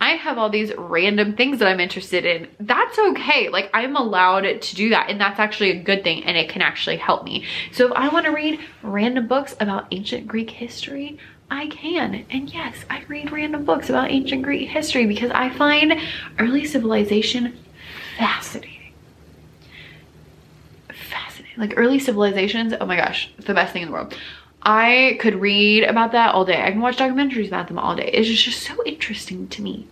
I 0.00 0.10
have 0.10 0.38
all 0.38 0.48
these 0.48 0.72
random 0.76 1.34
things 1.34 1.58
that 1.58 1.68
I'm 1.68 1.80
interested 1.80 2.24
in. 2.24 2.48
That's 2.60 2.98
okay. 2.98 3.48
Like 3.48 3.68
I'm 3.74 3.96
allowed 3.96 4.42
to 4.42 4.74
do 4.76 4.90
that. 4.90 5.10
And 5.10 5.20
that's 5.20 5.40
actually 5.40 5.70
a 5.70 5.82
good 5.82 6.04
thing 6.04 6.24
and 6.24 6.36
it 6.36 6.48
can 6.48 6.62
actually 6.62 6.98
help 6.98 7.24
me. 7.24 7.44
So 7.72 7.86
if 7.86 7.92
I 7.92 8.08
want 8.08 8.26
to 8.26 8.32
read 8.32 8.60
random 8.82 9.26
books 9.26 9.56
about 9.58 9.86
ancient 9.90 10.28
Greek 10.28 10.50
history, 10.50 11.18
I 11.50 11.66
can. 11.68 12.26
And 12.30 12.52
yes, 12.52 12.76
I 12.88 13.02
read 13.08 13.32
random 13.32 13.64
books 13.64 13.88
about 13.88 14.10
ancient 14.10 14.42
Greek 14.42 14.68
history 14.68 15.06
because 15.06 15.30
I 15.32 15.50
find 15.50 15.94
early 16.38 16.64
civilization 16.64 17.56
fascinating. 18.18 18.92
Fascinating. 21.10 21.58
Like 21.58 21.74
early 21.76 21.98
civilizations, 21.98 22.74
oh 22.80 22.86
my 22.86 22.96
gosh, 22.96 23.30
it's 23.36 23.46
the 23.46 23.54
best 23.54 23.72
thing 23.72 23.82
in 23.82 23.88
the 23.88 23.94
world. 23.94 24.16
I 24.62 25.18
could 25.20 25.36
read 25.36 25.84
about 25.84 26.12
that 26.12 26.34
all 26.34 26.44
day. 26.44 26.62
I 26.62 26.70
can 26.70 26.80
watch 26.80 26.96
documentaries 26.96 27.48
about 27.48 27.68
them 27.68 27.78
all 27.78 27.94
day. 27.94 28.10
It's 28.12 28.28
just, 28.28 28.44
just 28.44 28.62
so 28.62 28.82
interesting 28.84 29.48
to 29.48 29.62
me. 29.62 29.86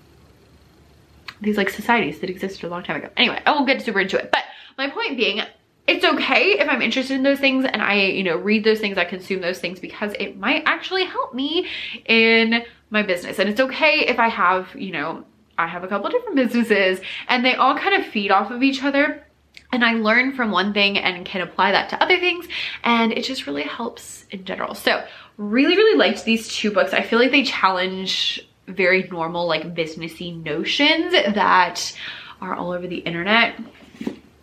These 1.41 1.57
like 1.57 1.71
societies 1.71 2.21
that 2.21 2.31
existed 2.31 2.67
a 2.67 2.69
long 2.69 2.83
time 2.83 2.97
ago. 2.97 3.11
Anyway, 3.17 3.41
I 3.45 3.53
won't 3.53 3.67
get 3.67 3.83
super 3.83 4.01
into 4.01 4.19
it. 4.19 4.31
But 4.31 4.45
my 4.77 4.89
point 4.91 5.17
being, 5.17 5.43
it's 5.87 6.05
okay 6.05 6.59
if 6.59 6.69
I'm 6.69 6.83
interested 6.83 7.15
in 7.15 7.23
those 7.23 7.39
things 7.39 7.65
and 7.65 7.81
I, 7.81 7.95
you 7.95 8.25
know, 8.25 8.37
read 8.37 8.65
those 8.65 8.81
things, 8.81 8.99
I 8.99 9.05
consume 9.05 9.41
those 9.41 9.59
things 9.61 9.79
because 9.79 10.13
it 10.19 10.37
might 10.37 10.63
actually 10.67 11.05
help 11.05 11.35
me 11.35 11.69
in 12.07 12.65
my 12.91 13.03
business. 13.03 13.39
And 13.39 13.49
it's 13.49 13.61
okay 13.61 14.01
if 14.07 14.19
I 14.19 14.29
have, 14.29 14.75
you 14.75 14.93
know, 14.93 15.25
I 15.59 15.67
have 15.67 15.85
a 15.85 15.89
couple 15.89 16.11
different 16.11 16.37
businesses 16.37 17.01
and 17.29 17.45
they 17.45 17.55
all 17.55 17.77
kind 17.77 17.95
of 18.03 18.11
feed 18.11 18.31
off 18.31 18.51
of 18.51 18.63
each 18.63 18.83
other 18.83 19.26
and 19.73 19.85
I 19.85 19.95
learn 19.95 20.35
from 20.35 20.51
one 20.51 20.73
thing 20.73 20.99
and 20.99 21.25
can 21.25 21.41
apply 21.41 21.73
that 21.73 21.91
to 21.91 22.03
other 22.03 22.19
things 22.19 22.47
and 22.85 23.13
it 23.13 23.25
just 23.25 23.47
really 23.47 23.63
helps 23.63 24.25
in 24.31 24.45
general. 24.45 24.75
So 24.75 25.05
really, 25.37 25.77
really 25.77 25.99
liked 25.99 26.25
these 26.25 26.49
two 26.49 26.71
books. 26.71 26.93
I 26.93 27.03
feel 27.03 27.19
like 27.19 27.31
they 27.31 27.45
challenge 27.45 28.47
very 28.67 29.05
normal 29.05 29.47
like 29.47 29.75
businessy 29.75 30.43
notions 30.43 31.13
that 31.13 31.97
are 32.41 32.55
all 32.55 32.73
over 32.73 32.87
the 32.87 32.99
internet. 32.99 33.59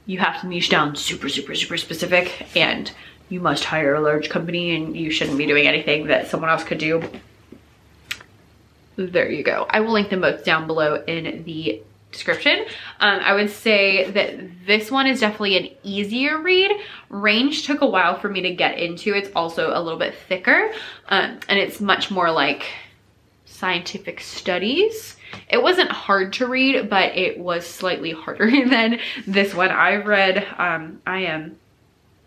You 0.06 0.20
have 0.20 0.42
to 0.42 0.48
niche 0.48 0.70
down 0.70 0.96
super, 0.96 1.30
super, 1.30 1.56
super 1.56 1.78
specific 1.78 2.56
and 2.56 2.92
you 3.30 3.40
must 3.40 3.64
hire 3.64 3.96
a 3.96 4.02
large 4.02 4.30
company 4.30 4.76
and 4.76 4.96
you 4.96 5.10
shouldn't 5.10 5.38
be 5.38 5.46
doing 5.46 5.68
anything 5.68 6.08
that 6.08 6.28
someone 6.28 6.50
else 6.50 6.64
could 6.64 6.78
do. 6.78 7.04
There 8.96 9.32
you 9.32 9.44
go. 9.44 9.66
I 9.70 9.80
will 9.80 9.92
link 9.92 10.10
them 10.10 10.22
both 10.22 10.46
down 10.46 10.68
below 10.68 11.04
in 11.08 11.44
the 11.46 11.82
description. 12.14 12.66
Um, 13.00 13.20
I 13.20 13.34
would 13.34 13.50
say 13.50 14.10
that 14.12 14.66
this 14.66 14.90
one 14.90 15.08
is 15.08 15.20
definitely 15.20 15.58
an 15.58 15.70
easier 15.84 16.42
read. 16.42 16.72
Range 17.10 17.66
took 17.66 17.82
a 17.82 17.86
while 17.86 18.18
for 18.18 18.30
me 18.30 18.42
to 18.42 18.54
get 18.54 18.78
into. 18.78 19.14
It's 19.14 19.30
also 19.36 19.72
a 19.74 19.82
little 19.82 20.00
bit 20.00 20.16
thicker 20.30 20.72
um, 21.10 21.40
and 21.50 21.60
it's 21.60 21.82
much 21.82 22.10
more 22.10 22.32
like 22.32 22.66
scientific 23.46 24.20
studies. 24.20 25.18
It 25.50 25.62
wasn't 25.62 25.92
hard 25.92 26.34
to 26.34 26.48
read, 26.48 26.90
but 26.90 27.16
it 27.18 27.40
was 27.40 27.66
slightly 27.66 28.12
harder 28.12 28.50
than 28.70 29.00
this 29.28 29.54
one. 29.54 29.70
I've 29.70 30.06
read, 30.06 30.46
um, 30.58 31.02
I 31.06 31.20
am 31.20 31.58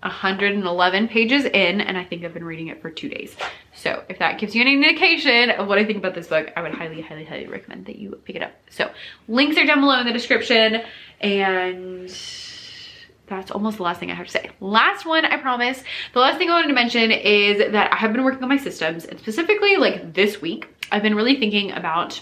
111 0.03 1.09
pages 1.09 1.45
in 1.45 1.81
and 1.81 1.97
I 1.97 2.05
think 2.05 2.25
I've 2.25 2.35
been 2.35 2.45
reading 2.45 2.69
it 2.69 2.81
for 2.83 2.91
two 2.91 3.09
days. 3.09 3.35
So 3.75 4.05
if 4.09 4.19
that 4.19 4.39
gives 4.39 4.55
you 4.55 4.61
any 4.61 4.75
indication 4.75 5.51
of 5.51 5.69
what 5.69 5.79
I 5.79 5.85
think 5.85 5.99
about 5.99 6.15
this 6.15 6.29
book, 6.29 6.53
I 6.57 6.63
would 6.63 6.75
highly, 6.75 7.01
highly, 7.01 7.25
highly 7.25 7.47
recommend 7.47 7.87
that 7.87 7.97
you 7.97 8.11
pick 8.25 8.37
it 8.37 8.43
up. 8.43 8.53
So 8.71 8.91
links 9.29 9.57
are 9.59 9.65
down 9.65 9.81
below 9.81 9.99
in 10.01 10.07
the 10.07 10.13
description 10.13 10.83
and 11.21 12.09
that's 13.27 13.51
almost 13.51 13.79
the 13.79 13.83
last 13.83 13.99
thing 13.99 14.11
I 14.11 14.15
have 14.15 14.27
to 14.27 14.33
say. 14.33 14.51
Last 14.61 15.05
one, 15.05 15.25
I 15.25 15.37
promise. 15.39 15.83
The 16.13 16.21
last 16.21 16.39
thing 16.39 16.49
I 16.49 16.55
wanted 16.55 16.69
to 16.69 16.75
mention 16.75 17.11
is 17.11 17.73
that 17.73 17.93
I 17.93 17.97
have 17.97 18.13
been 18.13 18.23
working 18.23 18.43
on 18.43 18.49
my 18.49 18.59
systems 18.59 19.05
and 19.05 19.19
specifically 19.19 19.77
like 19.77 20.15
this 20.15 20.41
week, 20.41 20.69
I've 20.93 21.03
been 21.03 21.17
really 21.17 21.37
thinking 21.37 21.73
about 21.73 22.21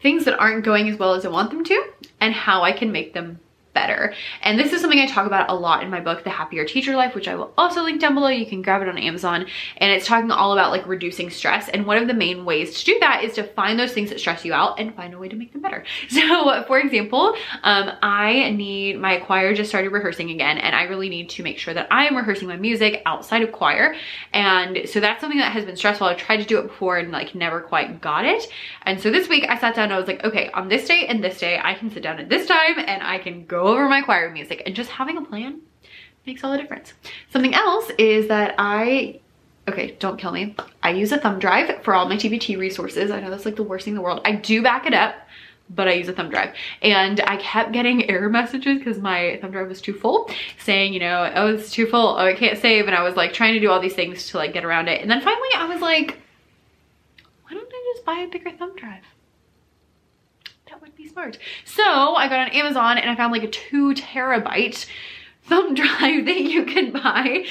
things 0.00 0.24
that 0.24 0.38
aren't 0.38 0.64
going 0.64 0.88
as 0.88 0.98
well 0.98 1.14
as 1.14 1.24
I 1.24 1.28
want 1.28 1.50
them 1.50 1.64
to 1.64 1.84
and 2.20 2.34
how 2.34 2.62
I 2.62 2.72
can 2.72 2.90
make 2.90 3.12
them 3.12 3.40
better. 3.74 4.14
And 4.42 4.58
this 4.58 4.72
is 4.72 4.80
something 4.80 4.98
I 4.98 5.06
talk 5.06 5.26
about 5.26 5.50
a 5.50 5.54
lot 5.54 5.82
in 5.82 5.90
my 5.90 6.00
book, 6.00 6.24
The 6.24 6.30
Happier 6.30 6.64
Teacher 6.64 6.96
Life, 6.96 7.14
which 7.14 7.28
I 7.28 7.34
will 7.34 7.52
also 7.56 7.82
link 7.82 8.00
down 8.00 8.14
below. 8.14 8.28
You 8.28 8.46
can 8.46 8.62
grab 8.62 8.82
it 8.82 8.88
on 8.88 8.98
Amazon. 8.98 9.46
And 9.76 9.92
it's 9.92 10.06
talking 10.06 10.30
all 10.30 10.52
about 10.52 10.70
like 10.70 10.86
reducing 10.86 11.30
stress. 11.30 11.68
And 11.68 11.86
one 11.86 11.98
of 11.98 12.08
the 12.08 12.14
main 12.14 12.44
ways 12.44 12.78
to 12.78 12.84
do 12.84 12.98
that 13.00 13.24
is 13.24 13.34
to 13.34 13.44
find 13.44 13.78
those 13.78 13.92
things 13.92 14.10
that 14.10 14.20
stress 14.20 14.44
you 14.44 14.52
out 14.52 14.78
and 14.80 14.94
find 14.94 15.14
a 15.14 15.18
way 15.18 15.28
to 15.28 15.36
make 15.36 15.52
them 15.52 15.62
better. 15.62 15.84
So 16.22 16.64
for 16.66 16.78
example, 16.78 17.34
um, 17.62 17.90
I 18.02 18.50
need, 18.50 19.00
my 19.00 19.18
choir 19.18 19.54
just 19.54 19.70
started 19.70 19.90
rehearsing 19.90 20.30
again 20.30 20.58
and 20.58 20.74
I 20.74 20.82
really 20.84 21.08
need 21.08 21.30
to 21.30 21.42
make 21.42 21.58
sure 21.58 21.74
that 21.74 21.88
I 21.90 22.06
am 22.06 22.16
rehearsing 22.16 22.48
my 22.48 22.56
music 22.56 23.02
outside 23.06 23.42
of 23.42 23.50
choir. 23.50 23.94
And 24.32 24.88
so 24.88 25.00
that's 25.00 25.20
something 25.20 25.38
that 25.38 25.52
has 25.52 25.64
been 25.64 25.76
stressful. 25.76 26.06
I've 26.06 26.18
tried 26.18 26.38
to 26.38 26.44
do 26.44 26.58
it 26.58 26.68
before 26.68 26.98
and 26.98 27.10
like 27.10 27.34
never 27.34 27.60
quite 27.60 28.00
got 28.00 28.24
it. 28.24 28.46
And 28.82 29.00
so 29.00 29.10
this 29.10 29.28
week 29.28 29.46
I 29.48 29.58
sat 29.58 29.74
down 29.74 29.92
I 29.92 29.98
was 29.98 30.06
like, 30.06 30.24
okay, 30.24 30.50
on 30.54 30.68
this 30.68 30.86
day 30.86 31.06
and 31.06 31.22
this 31.22 31.38
day, 31.38 31.60
I 31.62 31.74
can 31.74 31.90
sit 31.90 32.02
down 32.02 32.18
at 32.18 32.28
this 32.28 32.46
time 32.46 32.78
and 32.78 33.02
I 33.02 33.18
can 33.18 33.44
go 33.46 33.61
over 33.62 33.88
my 33.88 34.02
choir 34.02 34.30
music 34.30 34.62
and 34.66 34.74
just 34.74 34.90
having 34.90 35.16
a 35.16 35.22
plan 35.22 35.60
makes 36.26 36.44
all 36.44 36.52
the 36.52 36.58
difference. 36.58 36.92
Something 37.30 37.54
else 37.54 37.90
is 37.98 38.28
that 38.28 38.54
I 38.58 39.20
okay, 39.68 39.96
don't 40.00 40.18
kill 40.18 40.32
me. 40.32 40.56
I 40.82 40.90
use 40.90 41.12
a 41.12 41.18
thumb 41.18 41.38
drive 41.38 41.82
for 41.84 41.94
all 41.94 42.08
my 42.08 42.16
TPT 42.16 42.58
resources. 42.58 43.10
I 43.10 43.20
know 43.20 43.30
that's 43.30 43.44
like 43.44 43.56
the 43.56 43.62
worst 43.62 43.84
thing 43.84 43.92
in 43.92 43.96
the 43.96 44.02
world. 44.02 44.20
I 44.24 44.32
do 44.32 44.62
back 44.62 44.86
it 44.86 44.94
up, 44.94 45.14
but 45.70 45.88
I 45.88 45.92
use 45.92 46.08
a 46.08 46.12
thumb 46.12 46.30
drive. 46.30 46.54
And 46.82 47.20
I 47.20 47.36
kept 47.36 47.72
getting 47.72 48.10
error 48.10 48.28
messages 48.28 48.78
because 48.78 48.98
my 48.98 49.38
thumb 49.40 49.52
drive 49.52 49.68
was 49.68 49.80
too 49.80 49.94
full 49.94 50.30
saying, 50.58 50.92
you 50.92 51.00
know, 51.00 51.30
oh, 51.34 51.54
it's 51.54 51.70
too 51.70 51.86
full. 51.86 52.08
Oh, 52.08 52.26
I 52.26 52.34
can't 52.34 52.58
save. 52.58 52.86
And 52.86 52.96
I 52.96 53.02
was 53.02 53.16
like 53.16 53.32
trying 53.32 53.54
to 53.54 53.60
do 53.60 53.70
all 53.70 53.80
these 53.80 53.94
things 53.94 54.28
to 54.28 54.36
like 54.36 54.52
get 54.52 54.64
around 54.64 54.88
it. 54.88 55.00
And 55.00 55.10
then 55.10 55.20
finally 55.20 55.48
I 55.56 55.66
was 55.66 55.80
like, 55.80 56.18
why 57.44 57.54
don't 57.54 57.68
I 57.68 57.92
just 57.94 58.04
buy 58.04 58.18
a 58.18 58.28
bigger 58.28 58.50
thumb 58.50 58.74
drive? 58.76 59.04
Smart. 61.12 61.36
So 61.66 61.82
I 62.14 62.28
got 62.28 62.38
on 62.38 62.48
Amazon 62.48 62.96
and 62.96 63.10
I 63.10 63.16
found 63.16 63.32
like 63.32 63.42
a 63.42 63.48
two 63.48 63.92
terabyte 63.92 64.86
thumb 65.44 65.74
drive 65.74 66.24
that 66.24 66.40
you 66.40 66.64
can 66.64 66.90
buy, 66.90 67.44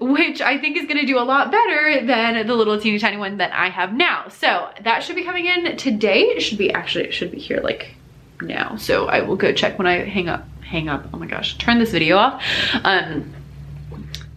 which 0.00 0.40
I 0.40 0.58
think 0.58 0.76
is 0.76 0.86
gonna 0.86 1.04
do 1.04 1.18
a 1.18 1.24
lot 1.24 1.50
better 1.50 2.06
than 2.06 2.46
the 2.46 2.54
little 2.54 2.78
teeny 2.78 2.98
tiny 3.00 3.16
one 3.16 3.38
that 3.38 3.52
I 3.52 3.70
have 3.70 3.92
now. 3.92 4.28
So 4.28 4.70
that 4.84 5.02
should 5.02 5.16
be 5.16 5.24
coming 5.24 5.46
in 5.46 5.76
today. 5.76 6.20
It 6.20 6.40
should 6.40 6.58
be, 6.58 6.72
actually, 6.72 7.06
it 7.06 7.12
should 7.12 7.32
be 7.32 7.40
here 7.40 7.60
like 7.60 7.96
now. 8.40 8.76
So 8.76 9.08
I 9.08 9.22
will 9.22 9.36
go 9.36 9.52
check 9.52 9.78
when 9.78 9.88
I 9.88 10.04
hang 10.04 10.28
up, 10.28 10.46
hang 10.60 10.88
up, 10.88 11.08
oh 11.12 11.18
my 11.18 11.26
gosh, 11.26 11.58
turn 11.58 11.80
this 11.80 11.90
video 11.90 12.18
off. 12.18 12.40
Um, 12.84 13.34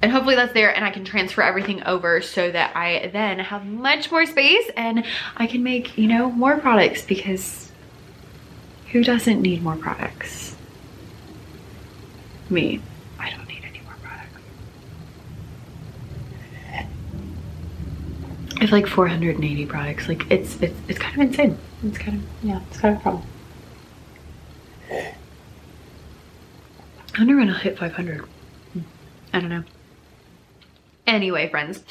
and 0.01 0.11
hopefully 0.11 0.33
that's 0.33 0.53
there 0.53 0.75
and 0.75 0.83
I 0.83 0.89
can 0.89 1.05
transfer 1.05 1.43
everything 1.43 1.83
over 1.83 2.21
so 2.21 2.49
that 2.49 2.75
I 2.75 3.11
then 3.13 3.37
have 3.37 3.63
much 3.63 4.09
more 4.09 4.25
space 4.25 4.71
and 4.75 5.05
I 5.37 5.45
can 5.45 5.61
make, 5.61 5.99
you 5.99 6.07
know, 6.07 6.31
more 6.31 6.57
products 6.57 7.03
because 7.03 7.70
who 8.91 9.03
doesn't 9.03 9.41
need 9.41 9.63
more 9.63 9.75
products? 9.77 10.55
Me. 12.49 12.81
I 13.19 13.29
don't 13.29 13.47
need 13.47 13.63
any 13.63 13.79
more 13.81 13.95
products. 14.01 14.41
I 18.57 18.61
have 18.61 18.71
like 18.71 18.87
480 18.87 19.65
products. 19.65 20.07
Like 20.07 20.29
it's 20.29 20.61
it's 20.61 20.77
it's 20.87 20.99
kind 20.99 21.15
of 21.15 21.21
insane. 21.29 21.57
It's 21.83 21.97
kind 21.97 22.17
of 22.17 22.23
yeah, 22.43 22.59
it's 22.69 22.79
kind 22.79 22.95
of 22.95 22.99
a 22.99 23.03
problem. 23.03 23.23
I 27.13 27.17
wonder 27.17 27.37
when 27.37 27.49
I'll 27.49 27.55
hit 27.55 27.77
500. 27.77 28.21
Hmm. 28.73 28.79
I 29.33 29.39
don't 29.39 29.49
know. 29.49 29.63
Anyway, 31.11 31.49
friends, 31.49 31.83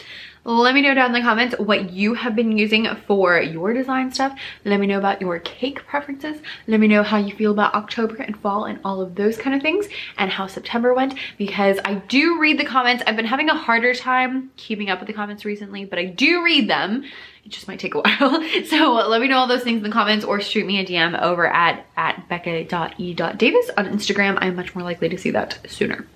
let 0.45 0.75
me 0.75 0.81
know 0.81 0.95
down 0.95 1.09
in 1.09 1.13
the 1.13 1.21
comments 1.21 1.55
what 1.59 1.91
you 1.91 2.15
have 2.15 2.35
been 2.35 2.57
using 2.57 2.89
for 3.07 3.39
your 3.39 3.75
design 3.75 4.11
stuff. 4.11 4.35
Let 4.65 4.81
me 4.81 4.87
know 4.87 4.97
about 4.97 5.21
your 5.21 5.39
cake 5.41 5.87
preferences. 5.87 6.41
Let 6.67 6.81
me 6.81 6.89
know 6.89 7.03
how 7.03 7.19
you 7.19 7.37
feel 7.37 7.53
about 7.53 7.75
October 7.75 8.17
and 8.17 8.35
fall 8.41 8.65
and 8.65 8.81
all 8.83 9.03
of 9.03 9.17
those 9.17 9.37
kind 9.37 9.55
of 9.55 9.61
things 9.61 9.89
and 10.17 10.31
how 10.31 10.47
September 10.47 10.95
went 10.95 11.17
because 11.37 11.79
I 11.85 11.97
do 11.97 12.41
read 12.41 12.59
the 12.59 12.65
comments. 12.65 13.05
I've 13.07 13.17
been 13.17 13.27
having 13.27 13.51
a 13.51 13.55
harder 13.55 13.93
time 13.93 14.53
keeping 14.57 14.89
up 14.89 15.01
with 15.01 15.07
the 15.07 15.13
comments 15.13 15.45
recently, 15.45 15.85
but 15.85 15.99
I 15.99 16.07
do 16.07 16.43
read 16.43 16.71
them. 16.71 17.05
It 17.45 17.51
just 17.51 17.69
might 17.69 17.79
take 17.79 17.95
a 17.95 18.01
while. 18.01 18.43
So 18.65 18.95
let 19.07 19.21
me 19.21 19.29
know 19.29 19.37
all 19.37 19.49
those 19.49 19.65
things 19.65 19.77
in 19.77 19.83
the 19.83 19.91
comments 19.91 20.25
or 20.25 20.41
shoot 20.41 20.65
me 20.65 20.81
a 20.81 20.87
DM 20.87 21.21
over 21.21 21.47
at, 21.47 21.85
at 21.99 22.27
becca.e.davis 22.31 23.71
on 23.77 23.85
Instagram. 23.85 24.39
I'm 24.41 24.57
much 24.57 24.75
more 24.75 24.83
likely 24.83 25.11
to 25.11 25.19
see 25.19 25.33
that 25.33 25.59
sooner. 25.69 26.07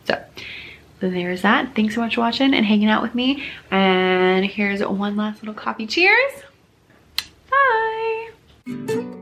There's 1.11 1.43
that. 1.43 1.75
Thanks 1.75 1.95
so 1.95 2.01
much 2.01 2.15
for 2.15 2.23
watching 2.23 2.55
and 2.55 2.65
hanging 2.65 2.89
out 2.89 3.03
with 3.03 3.15
me. 3.15 3.45
And 3.71 4.45
here's 4.45 4.83
one 4.83 5.17
last 5.17 5.43
little 5.43 5.55
coffee 5.55 5.87
cheers. 5.87 6.33
Bye. 8.67 9.21